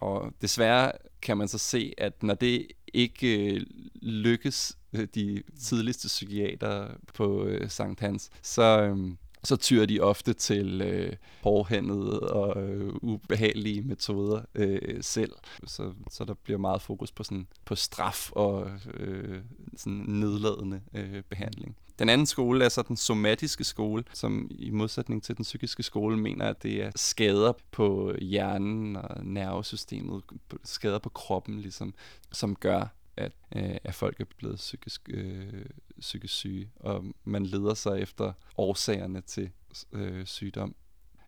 Og 0.00 0.32
desværre 0.40 0.92
kan 1.22 1.36
man 1.36 1.48
så 1.48 1.58
se, 1.58 1.92
at 1.98 2.22
når 2.22 2.34
det 2.34 2.66
ikke 2.94 3.54
øh, 3.54 3.66
lykkes 4.02 4.78
øh, 4.92 5.08
de 5.14 5.42
tidligste 5.60 6.08
psykiater 6.08 6.88
på 7.14 7.44
øh, 7.44 7.70
Sankt 7.70 8.00
Hans, 8.00 8.30
så, 8.42 8.82
øh, 8.82 9.14
så 9.44 9.56
tyrer 9.56 9.86
de 9.86 10.00
ofte 10.00 10.32
til 10.32 10.82
øh, 10.82 11.12
hårdhændede 11.42 12.20
og 12.20 12.62
øh, 12.62 12.94
ubehagelige 13.02 13.82
metoder 13.82 14.42
øh, 14.54 15.02
selv. 15.02 15.32
Så, 15.66 15.92
så 16.10 16.24
der 16.24 16.34
bliver 16.34 16.58
meget 16.58 16.82
fokus 16.82 17.12
på, 17.12 17.24
sådan, 17.24 17.46
på 17.64 17.74
straf 17.74 18.32
og 18.32 18.70
øh, 18.94 19.40
sådan 19.76 20.04
nedladende 20.08 20.80
øh, 20.94 21.22
behandling. 21.22 21.76
Den 21.98 22.08
anden 22.08 22.26
skole 22.26 22.64
er 22.64 22.68
så 22.68 22.82
den 22.82 22.96
somatiske 22.96 23.64
skole, 23.64 24.04
som 24.12 24.50
i 24.50 24.70
modsætning 24.70 25.22
til 25.22 25.36
den 25.36 25.42
psykiske 25.42 25.82
skole 25.82 26.16
mener, 26.16 26.48
at 26.48 26.62
det 26.62 26.82
er 26.82 26.90
skader 26.96 27.52
på 27.70 28.14
hjernen 28.20 28.96
og 28.96 29.24
nervesystemet, 29.24 30.22
skader 30.64 30.98
på 30.98 31.08
kroppen, 31.08 31.60
ligesom, 31.60 31.94
som 32.32 32.56
gør, 32.56 32.86
at, 33.16 33.32
øh, 33.56 33.76
at 33.84 33.94
folk 33.94 34.20
er 34.20 34.24
blevet 34.38 34.56
psykisk, 34.56 35.08
øh, 35.10 35.64
psykisk 36.00 36.34
syge, 36.34 36.70
og 36.76 37.04
man 37.24 37.46
leder 37.46 37.74
sig 37.74 38.00
efter 38.00 38.32
årsagerne 38.56 39.20
til 39.20 39.50
øh, 39.92 40.26
sygdom. 40.26 40.74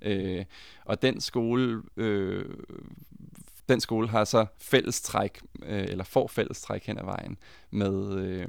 Øh, 0.02 0.44
og 0.84 1.02
den 1.02 1.20
skole, 1.20 1.82
øh, 1.96 2.56
den 3.68 3.80
skole 3.80 4.08
har 4.08 4.24
så 4.24 4.46
fællestræk, 4.58 5.40
øh, 5.62 5.84
eller 5.84 6.04
får 6.04 6.26
fællestræk 6.26 6.86
hen 6.86 6.98
ad 6.98 7.04
vejen 7.04 7.38
med 7.70 8.18
øh, 8.18 8.48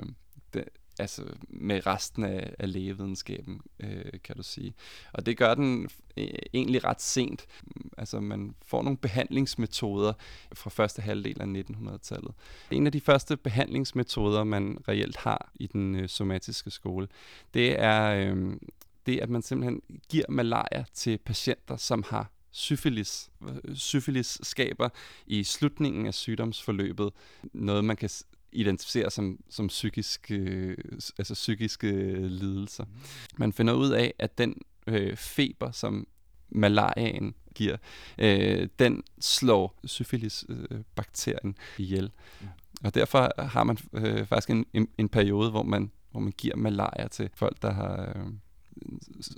altså 0.99 1.23
med 1.49 1.87
resten 1.87 2.23
af, 2.23 2.53
af 2.59 2.73
lægevidenskaben, 2.73 3.61
øh, 3.79 4.19
kan 4.23 4.35
du 4.35 4.43
sige. 4.43 4.73
Og 5.13 5.25
det 5.25 5.37
gør 5.37 5.53
den 5.53 5.89
øh, 6.17 6.27
egentlig 6.53 6.83
ret 6.83 7.01
sent. 7.01 7.45
Altså 7.97 8.19
man 8.19 8.55
får 8.65 8.83
nogle 8.83 8.97
behandlingsmetoder 8.97 10.13
fra 10.53 10.69
første 10.69 11.01
halvdel 11.01 11.41
af 11.41 11.63
1900-tallet. 11.63 12.33
En 12.71 12.85
af 12.85 12.91
de 12.91 13.01
første 13.01 13.37
behandlingsmetoder, 13.37 14.43
man 14.43 14.77
reelt 14.87 15.17
har 15.17 15.51
i 15.55 15.67
den 15.67 15.95
øh, 15.95 16.09
somatiske 16.09 16.71
skole, 16.71 17.07
det 17.53 17.79
er 17.79 18.03
øh, 18.05 18.53
det, 19.05 19.19
at 19.19 19.29
man 19.29 19.41
simpelthen 19.41 19.81
giver 20.09 20.25
malaria 20.29 20.85
til 20.93 21.17
patienter, 21.17 21.77
som 21.77 22.03
har 22.09 22.31
syfilis. 22.51 23.29
Øh, 23.43 23.75
syfilis 23.75 24.39
skaber 24.43 24.89
i 25.27 25.43
slutningen 25.43 26.07
af 26.07 26.13
sygdomsforløbet 26.13 27.11
noget, 27.53 27.85
man 27.85 27.95
kan 27.95 28.09
identificerer 28.55 29.09
som, 29.09 29.39
som 29.49 29.67
psykisk, 29.67 30.31
øh, 30.31 30.77
altså 31.17 31.33
psykiske 31.33 31.87
øh, 31.87 32.23
lidelser. 32.23 32.85
Man 33.37 33.53
finder 33.53 33.73
ud 33.73 33.89
af, 33.89 34.13
at 34.19 34.37
den 34.37 34.61
øh, 34.87 35.15
feber, 35.15 35.71
som 35.71 36.07
malariaen 36.49 37.35
giver, 37.55 37.77
øh, 38.17 38.67
den 38.79 39.03
slår 39.19 39.79
syfilis-bakterien 39.85 41.49
øh, 41.49 41.85
ihjel. 41.85 42.11
Og 42.83 42.95
derfor 42.95 43.41
har 43.41 43.63
man 43.63 43.77
øh, 43.93 44.27
faktisk 44.27 44.49
en, 44.49 44.65
en, 44.73 44.87
en 44.97 45.09
periode, 45.09 45.51
hvor 45.51 45.63
man, 45.63 45.91
hvor 46.11 46.19
man 46.19 46.33
giver 46.37 46.55
malaria 46.55 47.07
til 47.07 47.29
folk, 47.35 47.61
der 47.61 47.73
har... 47.73 48.13
Øh, 48.15 48.25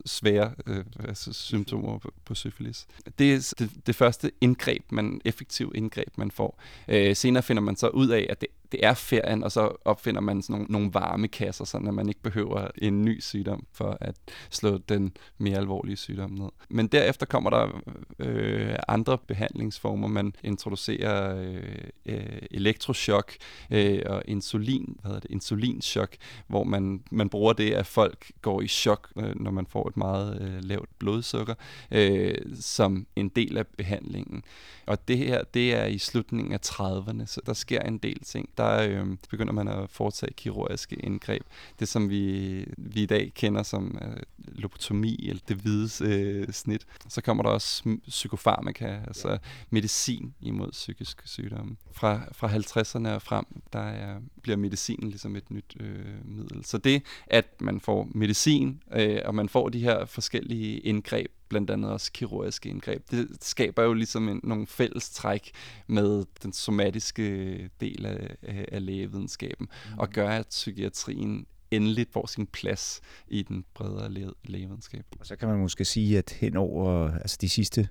svære 0.06 0.53
øh, 0.67 0.86
altså 0.99 1.34
symptomer 1.34 1.97
på, 1.97 2.13
på 2.25 2.36
syfilis. 2.36 2.88
Det 3.19 3.34
er 3.34 3.53
det, 3.60 3.88
det 3.88 3.95
første 3.95 4.32
indgreb, 4.41 4.91
man 4.91 5.21
effektiv 5.25 5.71
indgreb, 5.75 6.17
man 6.17 6.32
får. 6.32 6.62
Øh, 6.88 7.15
senere 7.15 7.43
finder 7.43 7.62
man 7.62 7.75
så 7.75 7.88
ud 7.88 8.10
af, 8.10 8.27
at 8.30 8.41
det 8.41 8.49
det 8.71 8.86
er 8.86 8.93
ferien, 8.93 9.43
og 9.43 9.51
så 9.51 9.71
opfinder 9.86 10.21
man 10.21 10.41
sådan 10.41 10.53
nogle, 10.53 10.67
nogle 10.69 10.93
varme 10.93 11.27
kasser, 11.27 11.65
så 11.65 11.80
man 11.80 12.10
ikke 12.10 12.21
behøver 12.21 12.67
en 12.77 13.06
ny 13.06 13.19
sygdom 13.19 13.65
for 13.71 13.97
at 14.01 14.15
slå 14.49 14.77
den 14.77 15.12
mere 15.38 15.58
alvorlige 15.58 15.95
sygdom 15.95 16.32
ned. 16.32 16.49
Men 16.69 16.88
derefter 16.88 17.25
kommer 17.25 17.49
der 17.49 17.82
øh, 18.19 18.75
andre 18.88 19.17
behandlingsformer. 19.17 20.08
Man 20.08 20.34
introducerer 20.43 21.38
øh, 21.38 21.63
øh, 22.06 22.41
elektroschok 22.51 23.32
øh, 23.71 24.01
og 24.06 24.23
insulin, 24.25 24.97
hvad 25.01 25.10
hedder 25.10 25.19
det, 25.19 25.32
insulinschok, 25.32 26.15
hvor 26.47 26.63
man, 26.63 27.03
man 27.12 27.30
bruger 27.30 27.53
det, 27.53 27.73
at 27.73 27.86
folk 27.86 28.32
går 28.41 28.62
i 28.62 28.67
chok, 28.67 29.12
øh, 29.17 29.41
når 29.41 29.51
man 29.51 29.65
får 29.65 29.88
et 29.88 29.97
meget 29.97 30.41
øh, 30.41 30.63
lavt 30.63 30.89
blodsukker, 30.99 31.56
øh, 31.91 32.36
som 32.60 33.08
en 33.15 33.30
del 33.30 33.58
af 33.58 33.67
behandlingen. 33.67 34.43
Og 34.86 35.08
det 35.08 35.17
her, 35.17 35.43
det 35.53 35.75
er 35.75 35.86
i 35.86 35.97
slutningen 35.97 36.53
af 36.53 36.60
30'erne, 36.65 37.25
så 37.25 37.41
der 37.45 37.53
sker 37.53 37.82
en 37.82 37.97
del 37.97 38.19
ting 38.19 38.49
der 38.58 38.82
øh, 38.89 39.17
begynder 39.30 39.54
man 39.54 39.67
at 39.67 39.89
foretage 39.89 40.34
kirurgiske 40.34 40.96
indgreb. 40.96 41.43
Det, 41.80 41.88
som 41.88 42.10
vi, 42.10 42.65
vi 42.78 43.04
i 43.04 43.06
dag 43.06 43.32
kender 43.36 43.63
som 43.63 43.98
øh, 44.02 44.17
lobotomi, 44.46 45.26
eller 45.30 45.41
det 45.48 45.58
hvide 45.58 45.89
øh, 46.02 46.54
snit. 46.54 46.88
Så 47.10 47.22
kommer 47.22 47.43
der 47.43 47.50
også 47.50 47.98
psykofarmaka, 48.08 49.00
altså 49.08 49.38
medicin 49.70 50.34
imod 50.41 50.72
psykisk 50.72 51.22
sygdomme. 51.26 51.76
Fra, 51.91 52.22
fra 52.32 52.48
50'erne 52.48 53.10
og 53.10 53.22
frem, 53.22 53.46
der 53.74 53.80
er, 53.80 54.20
bliver 54.41 54.58
medicinen 54.58 55.10
ligesom 55.10 55.36
et 55.36 55.52
nyt 55.52 55.76
øh, 55.80 56.26
middel. 56.26 56.65
Så 56.65 56.78
det, 56.78 57.04
at 57.28 57.62
man 57.62 57.80
får 57.80 58.08
medicin, 58.15 58.84
øh, 58.93 59.20
og 59.26 59.36
man 59.36 59.50
får 59.50 59.70
de 59.70 59.80
her 59.80 60.06
forskellige 60.06 60.80
indgreb, 60.80 61.32
blandt 61.50 61.70
andet 61.70 61.92
også 61.92 62.12
kirurgiske 62.12 62.70
indgreb. 62.70 63.12
Det 63.12 63.28
skaber 63.42 63.84
jo 63.84 63.94
ligesom 63.94 64.30
en, 64.30 64.40
nogle 64.44 64.68
fælles 64.68 65.10
træk 65.10 65.52
med 65.88 66.26
den 66.44 66.54
somatiske 66.54 67.70
del 67.82 68.06
af, 68.06 68.36
af, 68.72 68.86
lægevidenskaben, 68.86 69.68
mm. 69.92 70.00
og 70.00 70.10
gør, 70.10 70.30
at 70.30 70.48
psykiatrien 70.50 71.46
endelig 71.72 72.08
får 72.12 72.28
sin 72.28 72.48
plads 72.48 73.02
i 73.28 73.44
den 73.44 73.66
bredere 73.74 74.12
læge, 74.12 74.32
lægevidenskab. 74.46 75.06
Og 75.20 75.26
så 75.26 75.36
kan 75.36 75.48
man 75.48 75.60
måske 75.60 75.86
sige, 75.86 76.18
at 76.18 76.36
hen 76.40 76.58
over 76.58 77.12
altså 77.12 77.38
de 77.42 77.50
sidste 77.50 77.88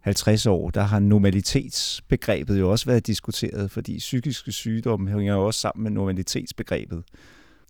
50 0.00 0.46
år, 0.46 0.70
der 0.70 0.82
har 0.82 0.98
normalitetsbegrebet 0.98 2.58
jo 2.58 2.70
også 2.70 2.86
været 2.86 3.06
diskuteret, 3.06 3.70
fordi 3.70 3.98
psykiske 3.98 4.52
sygdomme 4.52 5.10
hænger 5.10 5.34
jo 5.34 5.46
også 5.46 5.60
sammen 5.60 5.82
med 5.82 5.90
normalitetsbegrebet. 5.90 7.04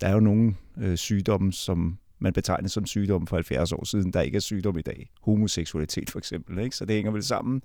Der 0.01 0.09
er 0.09 0.13
jo 0.13 0.21
nogle 0.21 0.55
øh, 0.79 0.97
sygdomme, 0.97 1.53
som 1.53 1.99
man 2.23 2.33
betegnede 2.33 2.69
som 2.69 2.87
sygdom 2.87 3.27
for 3.27 3.37
70 3.37 3.73
år 3.73 3.85
siden, 3.85 4.13
der 4.13 4.21
ikke 4.21 4.37
er 4.37 4.41
sygdom 4.41 4.79
i 4.79 4.83
dag. 4.83 5.11
Homoseksualitet 5.23 6.11
for 6.11 6.19
eksempel. 6.19 6.59
Ikke? 6.59 6.77
Så 6.77 6.85
det 6.85 6.95
hænger 6.95 7.11
vel 7.11 7.23
sammen 7.23 7.63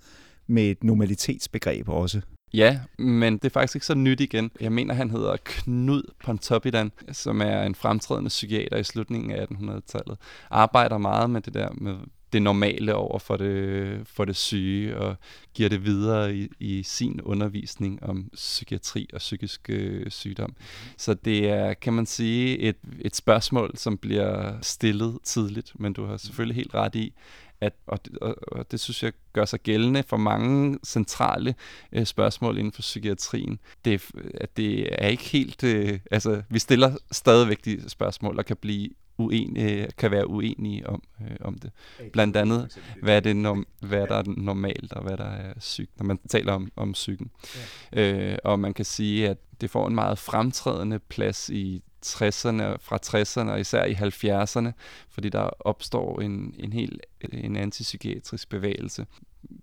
med 0.48 0.64
et 0.64 0.84
normalitetsbegreb 0.84 1.90
også. 1.90 2.22
Ja, 2.54 2.80
men 2.98 3.34
det 3.34 3.46
er 3.46 3.50
faktisk 3.50 3.76
ikke 3.76 3.86
så 3.86 3.96
nyt 3.96 4.20
igen. 4.20 4.52
Jeg 4.62 4.72
mener, 4.72 4.94
han 4.94 5.12
hedder 5.12 5.38
Knud 5.44 6.04
Pontoppidan, 6.26 6.92
som 7.12 7.42
er 7.42 7.64
en 7.64 7.76
fremtrædende 7.76 8.28
psykiater 8.28 8.78
i 8.78 8.84
slutningen 8.84 9.32
af 9.32 9.46
1800-tallet. 9.46 10.18
Arbejder 10.50 10.98
meget 10.98 11.30
med 11.30 11.42
det 11.42 11.54
der 11.54 11.70
med 11.72 11.96
det 12.34 12.42
normale 12.42 12.96
over 12.96 13.20
for 13.20 13.38
det, 13.38 14.08
for 14.08 14.26
det 14.26 14.36
syge, 14.36 14.98
og 14.98 15.16
giver 15.54 15.70
det 15.70 15.86
videre 15.86 16.36
i, 16.36 16.50
i 16.60 16.84
sin 16.84 17.22
undervisning 17.22 18.04
om 18.04 18.30
psykiatri 18.34 19.08
og 19.14 19.20
psykisk 19.20 19.70
øh, 19.70 20.12
sygdom. 20.12 20.56
Så 20.98 21.14
det 21.14 21.50
er, 21.50 21.74
kan 21.74 21.94
man 21.94 22.06
sige, 22.06 22.60
et, 22.60 22.76
et 23.00 23.16
spørgsmål, 23.16 23.72
som 23.76 23.98
bliver 23.98 24.62
stillet 24.62 25.20
tidligt, 25.24 25.72
men 25.80 25.94
du 25.94 26.06
har 26.06 26.18
selvfølgelig 26.18 26.56
helt 26.56 26.74
ret 26.74 26.96
i, 26.96 27.14
at, 27.62 27.74
og, 27.88 28.06
det, 28.06 28.18
og, 28.18 28.36
og 28.48 28.72
det 28.72 28.80
synes 28.80 29.04
jeg 29.04 29.12
gør 29.34 29.46
sig 29.46 29.60
gældende 29.60 30.04
for 30.04 30.18
mange 30.18 30.80
centrale 30.86 31.56
øh, 31.92 32.06
spørgsmål 32.06 32.58
inden 32.58 32.72
for 32.72 32.82
psykiatrien. 32.82 33.60
Det, 33.86 34.04
at 34.34 34.58
det 34.58 35.04
er 35.04 35.08
ikke 35.08 35.24
helt... 35.24 35.64
Øh, 35.64 36.00
altså, 36.12 36.42
vi 36.50 36.60
stiller 36.60 36.96
stadigvæk 37.12 37.66
de 37.66 37.90
spørgsmål 37.90 38.40
og 38.40 38.46
kan 38.46 38.58
blive 38.58 38.90
uenige, 39.18 39.88
kan 39.98 40.12
være 40.12 40.30
uenige 40.30 40.90
om, 40.90 41.04
øh, 41.22 41.38
om 41.42 41.58
det. 41.58 41.72
Blandt 42.14 42.38
andet, 42.38 42.80
hvad 43.02 43.16
er, 43.16 43.20
det 43.20 43.36
norm, 43.36 43.68
hvad 43.80 44.00
er 44.00 44.06
der 44.06 44.24
normalt, 44.38 44.94
og 44.94 45.04
hvad 45.04 45.18
der 45.18 45.30
er 45.30 45.54
sygt, 45.60 45.92
når 45.98 46.06
man 46.06 46.20
taler 46.30 46.54
om, 46.54 46.72
om 46.76 46.92
psyken. 46.92 47.32
Ja. 47.94 48.32
Øh, 48.32 48.38
og 48.44 48.60
man 48.60 48.74
kan 48.74 48.86
sige, 48.86 49.30
at 49.30 49.38
det 49.62 49.70
får 49.70 49.88
en 49.88 49.96
meget 49.96 50.18
fremtrædende 50.18 51.00
plads 51.00 51.50
i 51.50 51.82
60'erne, 52.06 52.78
fra 52.82 53.00
60'erne 53.06 53.52
og 53.52 53.60
især 53.60 53.86
i 53.86 53.94
70'erne, 53.94 54.72
fordi 55.10 55.30
der 55.30 55.50
opstår 55.60 56.22
en, 56.22 56.56
en 56.60 56.74
helt 56.74 57.02
en 57.34 57.56
antipsykiatrisk 57.56 58.50
bevægelse 58.50 59.06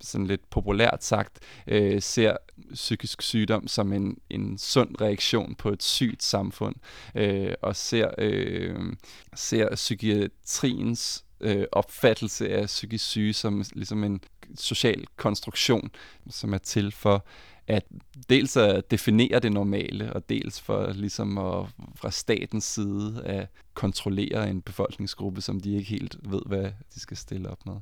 sådan 0.00 0.26
lidt 0.26 0.50
populært 0.50 1.04
sagt, 1.04 1.38
øh, 1.66 2.02
ser 2.02 2.36
psykisk 2.72 3.22
sygdom 3.22 3.68
som 3.68 3.92
en, 3.92 4.18
en 4.30 4.58
sund 4.58 5.00
reaktion 5.00 5.54
på 5.54 5.70
et 5.70 5.82
sygt 5.82 6.22
samfund, 6.22 6.74
øh, 7.14 7.52
og 7.62 7.76
ser, 7.76 8.10
øh, 8.18 8.92
ser 9.34 9.74
psykiatriens 9.74 11.24
øh, 11.40 11.64
opfattelse 11.72 12.48
af 12.48 12.66
psykisk 12.66 13.04
syge 13.04 13.32
som 13.32 13.64
ligesom 13.72 14.04
en 14.04 14.20
social 14.58 15.04
konstruktion, 15.16 15.90
som 16.30 16.54
er 16.54 16.58
til 16.58 16.92
for 16.92 17.24
at 17.66 17.84
dels 18.28 18.56
at 18.56 18.90
definere 18.90 19.38
det 19.40 19.52
normale, 19.52 20.12
og 20.12 20.28
dels 20.28 20.60
for 20.60 20.92
ligesom 20.92 21.38
at 21.38 21.66
fra 21.94 22.10
statens 22.10 22.64
side 22.64 23.22
at 23.24 23.48
kontrollere 23.74 24.50
en 24.50 24.62
befolkningsgruppe, 24.62 25.40
som 25.40 25.60
de 25.60 25.76
ikke 25.76 25.90
helt 25.90 26.16
ved, 26.22 26.42
hvad 26.46 26.70
de 26.94 27.00
skal 27.00 27.16
stille 27.16 27.50
op 27.50 27.66
med. 27.66 27.76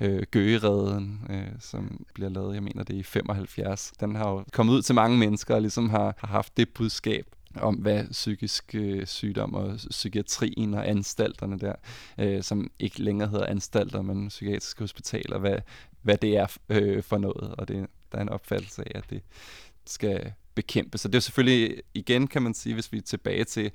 Øh, 0.00 0.22
Gøgereden, 0.30 1.20
øh, 1.30 1.48
som 1.60 2.04
bliver 2.14 2.30
lavet, 2.30 2.54
jeg 2.54 2.62
mener 2.62 2.84
det 2.84 2.96
er 2.96 3.00
i 3.00 3.02
75, 3.02 3.92
den 4.00 4.14
har 4.14 4.30
jo 4.30 4.44
kommet 4.52 4.72
ud 4.72 4.82
til 4.82 4.94
mange 4.94 5.18
mennesker 5.18 5.54
og 5.54 5.60
ligesom 5.60 5.90
har, 5.90 6.14
har 6.18 6.28
haft 6.28 6.56
det 6.56 6.68
budskab, 6.68 7.26
om 7.54 7.74
hvad 7.74 8.04
psykisk 8.10 8.74
øh, 8.74 9.06
sygdom 9.06 9.54
og 9.54 9.76
psykiatrien 9.90 10.74
og 10.74 10.88
anstalterne 10.88 11.58
der, 11.58 11.74
øh, 12.18 12.42
som 12.42 12.70
ikke 12.78 13.02
længere 13.02 13.28
hedder 13.28 13.46
anstalter, 13.46 14.02
men 14.02 14.28
psykiatriske 14.28 14.80
hospitaler, 14.80 15.38
hvad, 15.38 15.58
hvad 16.02 16.16
det 16.16 16.36
er 16.36 16.56
øh, 16.68 17.02
for 17.02 17.18
noget, 17.18 17.54
og 17.54 17.68
det, 17.68 17.86
der 18.12 18.18
er 18.18 18.22
en 18.22 18.28
opfattelse 18.28 18.82
af, 18.86 18.98
at 18.98 19.04
det 19.10 19.22
skal 19.86 20.32
bekæmpe. 20.54 20.98
Så 20.98 21.08
det 21.08 21.14
er 21.14 21.20
selvfølgelig, 21.20 21.82
igen 21.94 22.26
kan 22.26 22.42
man 22.42 22.54
sige, 22.54 22.74
hvis 22.74 22.92
vi 22.92 22.98
er 22.98 23.02
tilbage 23.02 23.44
til, 23.44 23.70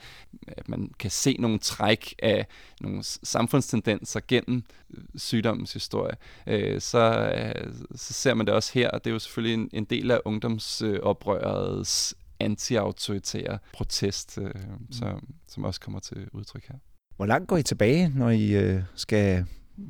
at 0.47 0.69
man 0.69 0.91
kan 0.99 1.11
se 1.11 1.35
nogle 1.39 1.59
træk 1.59 2.15
af 2.23 2.47
nogle 2.81 3.03
samfundstendenser 3.03 4.19
gennem 4.27 4.63
øh, 4.93 5.03
sygdommens 5.15 5.73
historie, 5.73 6.15
øh, 6.47 6.81
så, 6.81 7.31
øh, 7.35 7.73
så 7.95 8.13
ser 8.13 8.33
man 8.33 8.45
det 8.45 8.53
også 8.53 8.71
her, 8.73 8.89
og 8.89 9.03
det 9.03 9.09
er 9.09 9.13
jo 9.13 9.19
selvfølgelig 9.19 9.53
en, 9.53 9.69
en 9.73 9.85
del 9.85 10.11
af 10.11 10.19
ungdomsoprørets 10.25 12.15
anti-autoritære 12.39 13.57
protest, 13.73 14.37
øh, 14.37 14.45
mm. 14.45 14.91
som, 14.91 15.27
som 15.47 15.63
også 15.63 15.79
kommer 15.79 15.99
til 15.99 16.27
udtryk 16.31 16.67
her. 16.67 16.75
Hvor 17.15 17.25
langt 17.25 17.47
går 17.47 17.57
I 17.57 17.63
tilbage, 17.63 18.11
når 18.15 18.29
I 18.29 18.51
øh, 18.53 18.81
skal 18.95 19.45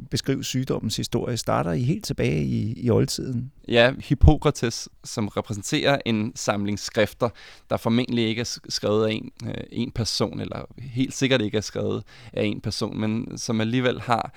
beskrive 0.10 0.44
sygdommens 0.44 0.98
historie? 0.98 1.38
Starter 1.38 1.72
I 1.72 1.82
helt 1.82 2.06
tilbage 2.06 2.44
i, 2.44 2.74
i 2.78 2.90
oldtiden? 2.90 3.52
Ja, 3.68 3.94
Hippokrates, 4.00 4.90
som 5.04 5.28
repræsenterer 5.28 5.98
en 6.06 6.32
samling 6.36 6.80
skrifter, 6.80 7.30
der 7.70 7.78
formentlig 7.78 8.28
ikke 8.28 8.40
er 8.40 8.60
skrevet 8.70 9.06
af 9.08 9.12
en, 9.12 9.32
øh, 9.46 9.54
en 9.72 9.92
person, 9.92 10.40
eller 10.40 10.66
helt 10.80 11.14
sikkert 11.14 11.42
ikke 11.42 11.58
er 11.58 11.62
skrevet 11.62 12.04
af 12.34 12.44
en 12.44 12.62
person, 12.62 13.00
men 13.00 13.38
som 13.38 13.62
alligevel 13.62 14.02
har 14.02 14.34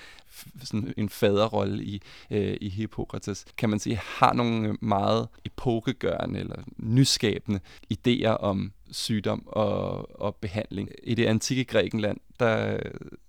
sådan 0.63 0.93
en 0.97 1.09
faderrolle 1.09 1.83
i, 1.83 2.01
øh, 2.31 2.57
i 2.61 2.69
Hippokrates, 2.69 3.45
kan 3.57 3.69
man 3.69 3.79
sige, 3.79 3.99
har 4.03 4.33
nogle 4.33 4.67
øh, 4.67 4.75
meget 4.81 5.27
epokegørende 5.45 6.39
eller 6.39 6.63
nyskabende 6.77 7.59
idéer 7.93 8.37
om 8.39 8.71
sygdom 8.91 9.47
og, 9.47 10.21
og 10.21 10.35
behandling. 10.35 10.89
I 11.03 11.15
det 11.15 11.25
antikke 11.25 11.63
Grækenland, 11.63 12.19
der 12.39 12.79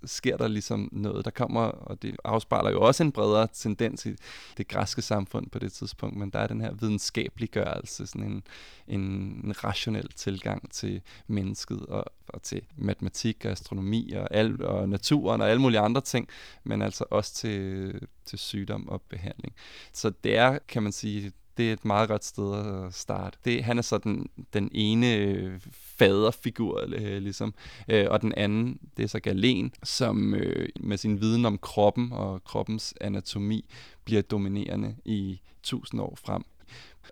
sker 0.05 0.37
der 0.37 0.49
ligesom 0.49 0.89
noget, 0.93 1.25
der 1.25 1.31
kommer, 1.31 1.61
og 1.61 2.03
det 2.03 2.17
afspejler 2.25 2.71
jo 2.71 2.81
også 2.81 3.03
en 3.03 3.13
bredere 3.13 3.49
tendens 3.53 4.07
i 4.07 4.15
det 4.57 4.69
græske 4.69 5.03
samfund 5.03 5.51
på 5.51 5.59
det 5.59 5.73
tidspunkt, 5.73 6.17
men 6.17 6.31
der 6.31 6.39
er 6.39 6.47
den 6.47 6.61
her 6.61 6.75
videnskabeliggørelse, 6.75 8.07
sådan 8.07 8.31
en, 8.31 8.43
en, 8.89 9.01
en 9.45 9.65
rationel 9.65 10.09
tilgang 10.09 10.71
til 10.71 11.01
mennesket 11.27 11.87
og, 11.87 12.05
og 12.29 12.43
til 12.43 12.63
matematik 12.77 13.45
og 13.45 13.51
astronomi 13.51 14.13
og, 14.13 14.29
al, 14.31 14.65
og 14.65 14.89
naturen 14.89 15.41
og 15.41 15.51
alle 15.51 15.63
mulige 15.63 15.81
andre 15.81 16.01
ting, 16.01 16.29
men 16.65 16.83
altså 16.83 17.05
også 17.11 17.35
til, 17.35 17.93
til 18.25 18.39
sygdom 18.39 18.89
og 18.89 19.03
behandling. 19.03 19.55
Så 19.93 20.13
det 20.25 20.37
er, 20.37 20.59
kan 20.69 20.83
man 20.83 20.93
sige, 20.93 21.33
det 21.59 21.69
er 21.69 21.73
et 21.73 21.85
meget 21.85 22.09
godt 22.09 22.25
sted 22.25 22.55
at 22.55 22.85
øh, 22.85 22.93
starte. 22.93 23.39
Det, 23.45 23.65
han 23.65 23.79
er 23.79 23.83
så 23.83 23.99
den, 23.99 24.29
den 24.53 24.71
ene 24.75 25.15
øh, 25.15 25.61
faderfigur, 25.73 26.85
øh, 26.87 27.23
ligesom. 27.23 27.55
Øh, 27.89 28.07
og 28.11 28.23
den 28.23 28.35
anden, 28.37 28.79
det 28.97 29.03
er 29.03 29.09
så 29.09 29.21
Galen, 29.21 29.75
som 29.83 30.35
øh, 30.35 30.69
med 30.81 30.97
sin 30.97 31.21
viden 31.21 31.45
om 31.45 31.59
kroppen 31.59 32.13
og 32.13 32.45
kroppens 32.45 32.95
anatomi 33.01 33.65
bliver 34.05 34.23
dominerende 34.23 34.97
i 35.05 35.41
tusind 35.63 36.01
år 36.01 36.19
frem. 36.25 36.45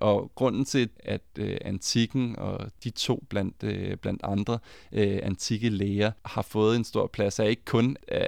Og 0.01 0.31
grunden 0.35 0.65
til, 0.65 0.89
at 0.99 1.23
øh, 1.39 1.57
antikken 1.61 2.39
og 2.39 2.71
de 2.85 2.91
to 2.91 3.25
blandt, 3.29 3.63
øh, 3.63 3.97
blandt 3.97 4.21
andre 4.25 4.59
øh, 4.93 5.19
antikke 5.23 5.69
læger 5.69 6.13
har 6.25 6.43
fået 6.43 6.77
en 6.77 6.85
stor 6.85 7.07
plads, 7.07 7.39
er 7.39 7.45
ikke 7.45 7.65
kun, 7.65 7.97
øh, 8.13 8.21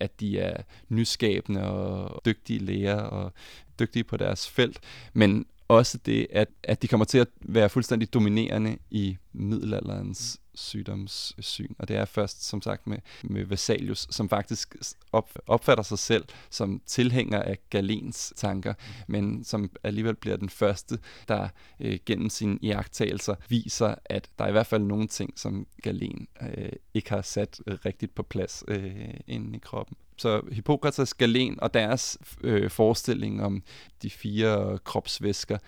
at 0.00 0.20
de 0.20 0.38
er 0.38 0.62
nyskabende 0.88 1.70
og 1.70 2.22
dygtige 2.24 2.58
læger 2.58 2.96
og 2.96 3.32
dygtige 3.80 4.04
på 4.04 4.16
deres 4.16 4.48
felt, 4.48 4.80
men 5.12 5.46
også 5.68 5.98
det, 5.98 6.26
at, 6.30 6.48
at 6.62 6.82
de 6.82 6.88
kommer 6.88 7.04
til 7.04 7.18
at 7.18 7.28
være 7.40 7.68
fuldstændig 7.68 8.14
dominerende 8.14 8.78
i 8.90 9.16
middelalderens 9.32 10.40
sygdomssyn. 10.54 11.74
Og 11.78 11.88
det 11.88 11.96
er 11.96 12.04
først, 12.04 12.44
som 12.44 12.62
sagt, 12.62 12.86
med, 12.86 12.98
med 13.22 13.44
Vesalius, 13.44 14.06
som 14.10 14.28
faktisk 14.28 14.76
op, 15.12 15.38
opfatter 15.46 15.84
sig 15.84 15.98
selv 15.98 16.24
som 16.50 16.80
tilhænger 16.86 17.42
af 17.42 17.58
Galens 17.70 18.32
tanker, 18.36 18.74
men 19.08 19.44
som 19.44 19.70
alligevel 19.84 20.14
bliver 20.14 20.36
den 20.36 20.48
første, 20.48 20.98
der 21.28 21.48
øh, 21.80 21.98
gennem 22.06 22.30
sine 22.30 22.58
iagttagelser 22.62 23.34
viser, 23.48 23.94
at 24.04 24.28
der 24.38 24.44
er 24.44 24.48
i 24.48 24.52
hvert 24.52 24.66
fald 24.66 24.82
nogle 24.82 25.06
ting, 25.06 25.38
som 25.38 25.66
Galen 25.82 26.28
øh, 26.42 26.72
ikke 26.94 27.10
har 27.10 27.22
sat 27.22 27.60
øh, 27.66 27.78
rigtigt 27.86 28.14
på 28.14 28.22
plads 28.22 28.64
øh, 28.68 29.14
inde 29.26 29.56
i 29.56 29.60
kroppen. 29.60 29.96
Så 30.18 30.40
Hippokrates, 30.52 31.14
Galen 31.14 31.60
og 31.60 31.74
deres 31.74 32.18
øh, 32.40 32.70
forestilling 32.70 33.42
om 33.42 33.62
de 34.02 34.10
fire 34.10 34.78
kropsvæsker, 34.84 35.58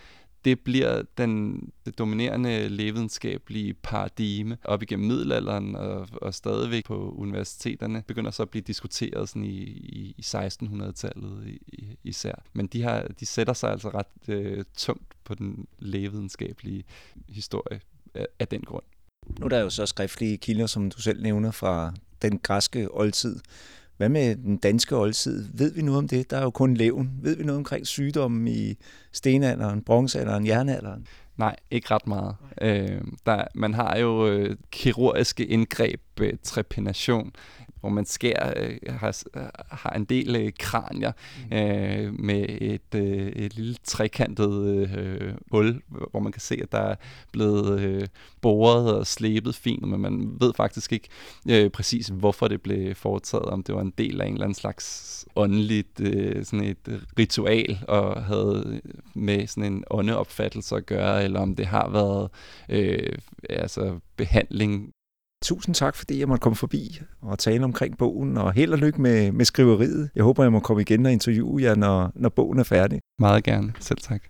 det 0.44 0.60
bliver 0.60 1.02
den 1.18 1.60
det 1.86 1.98
dominerende 1.98 2.68
lægevidenskabelige 2.68 3.74
paradigme 3.74 4.58
op 4.64 4.82
igennem 4.82 5.08
middelalderen 5.08 5.76
og, 5.76 6.08
og 6.12 6.34
stadigvæk 6.34 6.84
på 6.84 7.10
universiteterne 7.10 8.02
begynder 8.06 8.30
så 8.30 8.42
at 8.42 8.50
blive 8.50 8.62
diskuteret 8.62 9.28
sådan 9.28 9.44
i, 9.44 9.58
i, 9.58 10.14
i 10.18 10.20
1600-tallet 10.20 11.58
især. 12.04 12.42
Men 12.52 12.66
de, 12.66 12.82
har, 12.82 13.06
de 13.20 13.26
sætter 13.26 13.52
sig 13.52 13.70
altså 13.70 13.88
ret 13.88 14.34
øh, 14.34 14.64
tungt 14.76 15.14
på 15.24 15.34
den 15.34 15.66
lægevidenskabelige 15.78 16.84
historie 17.28 17.80
af, 18.14 18.26
af 18.38 18.48
den 18.48 18.60
grund. 18.60 18.84
Nu 19.38 19.44
er 19.44 19.48
der 19.48 19.60
jo 19.60 19.70
så 19.70 19.86
skriftlige 19.86 20.38
kilder, 20.38 20.66
som 20.66 20.90
du 20.90 21.00
selv 21.00 21.22
nævner, 21.22 21.50
fra 21.50 21.92
den 22.22 22.38
græske 22.38 22.94
oldtid. 22.94 23.40
Hvad 23.98 24.08
med 24.08 24.36
den 24.36 24.56
danske 24.56 24.96
oldtid? 24.96 25.44
Ved 25.54 25.72
vi 25.72 25.82
noget 25.82 25.98
om 25.98 26.08
det? 26.08 26.30
Der 26.30 26.36
er 26.36 26.42
jo 26.42 26.50
kun 26.50 26.74
levn. 26.74 27.10
Ved 27.22 27.36
vi 27.36 27.44
noget 27.44 27.58
omkring 27.58 27.86
sygdommen 27.86 28.48
i 28.48 28.74
stenalderen, 29.12 29.82
bronzealderen, 29.82 30.46
jernalderen? 30.46 31.06
Nej, 31.36 31.56
ikke 31.70 31.90
ret 31.90 32.06
meget. 32.06 32.36
Øh, 32.60 33.00
der, 33.26 33.44
man 33.54 33.74
har 33.74 33.96
jo 33.96 34.28
øh, 34.28 34.56
kirurgiske 34.70 35.46
indgreb, 35.46 36.00
øh, 36.20 36.32
trepanation, 36.42 37.32
hvor 37.80 37.88
man 37.88 38.04
skærer, 38.04 38.52
øh, 38.56 38.78
har, 38.88 39.16
har 39.70 39.90
en 39.90 40.04
del 40.04 40.36
øh, 40.36 40.52
kranier 40.58 41.12
mm. 41.50 41.56
øh, 41.56 42.20
med 42.20 42.46
et, 42.48 42.94
øh, 42.94 43.26
et 43.26 43.56
lille 43.56 43.76
trekantet 43.84 44.88
øh, 44.96 45.32
hul, 45.50 45.82
hvor 46.10 46.20
man 46.20 46.32
kan 46.32 46.40
se, 46.40 46.58
at 46.62 46.72
der 46.72 46.78
er 46.78 46.94
blevet 47.32 47.80
øh, 47.80 48.06
boret 48.40 48.94
og 48.94 49.06
slebet 49.06 49.54
fint, 49.54 49.88
men 49.88 50.00
man 50.00 50.36
ved 50.40 50.52
faktisk 50.56 50.92
ikke 50.92 51.08
øh, 51.50 51.70
præcis, 51.70 52.08
hvorfor 52.08 52.48
det 52.48 52.62
blev 52.62 52.94
foretaget, 52.94 53.44
om 53.44 53.62
det 53.62 53.74
var 53.74 53.80
en 53.80 53.94
del 53.98 54.20
af 54.20 54.26
en 54.26 54.32
eller 54.32 54.44
anden 54.44 54.54
slags 54.54 55.08
åndeligt 55.36 56.00
øh, 56.00 56.44
sådan 56.44 56.64
et 56.64 57.02
ritual, 57.18 57.78
og 57.88 58.24
havde 58.24 58.80
med 59.14 59.46
sådan 59.46 59.72
en 59.72 59.84
åndeopfattelse 59.90 60.76
at 60.76 60.86
gøre, 60.86 61.24
eller 61.24 61.40
om 61.40 61.56
det 61.56 61.66
har 61.66 61.88
været 61.88 62.30
øh, 62.68 63.18
altså 63.50 63.98
behandling 64.16 64.92
Tusind 65.44 65.74
tak, 65.74 65.94
fordi 65.94 66.18
jeg 66.20 66.28
måtte 66.28 66.40
komme 66.40 66.56
forbi 66.56 67.00
og 67.22 67.38
tale 67.38 67.64
omkring 67.64 67.98
bogen, 67.98 68.36
og 68.36 68.52
held 68.52 68.72
og 68.72 68.78
lykke 68.78 69.02
med, 69.02 69.32
med 69.32 69.44
skriveriet. 69.44 70.10
Jeg 70.14 70.24
håber, 70.24 70.42
jeg 70.42 70.52
må 70.52 70.60
komme 70.60 70.82
igen 70.82 71.06
og 71.06 71.12
interviewe 71.12 71.62
jer, 71.62 71.74
når, 71.74 72.12
når 72.14 72.28
bogen 72.28 72.58
er 72.58 72.62
færdig. 72.62 73.00
Meget 73.18 73.44
gerne. 73.44 73.72
Selv 73.80 73.98
tak. 73.98 74.22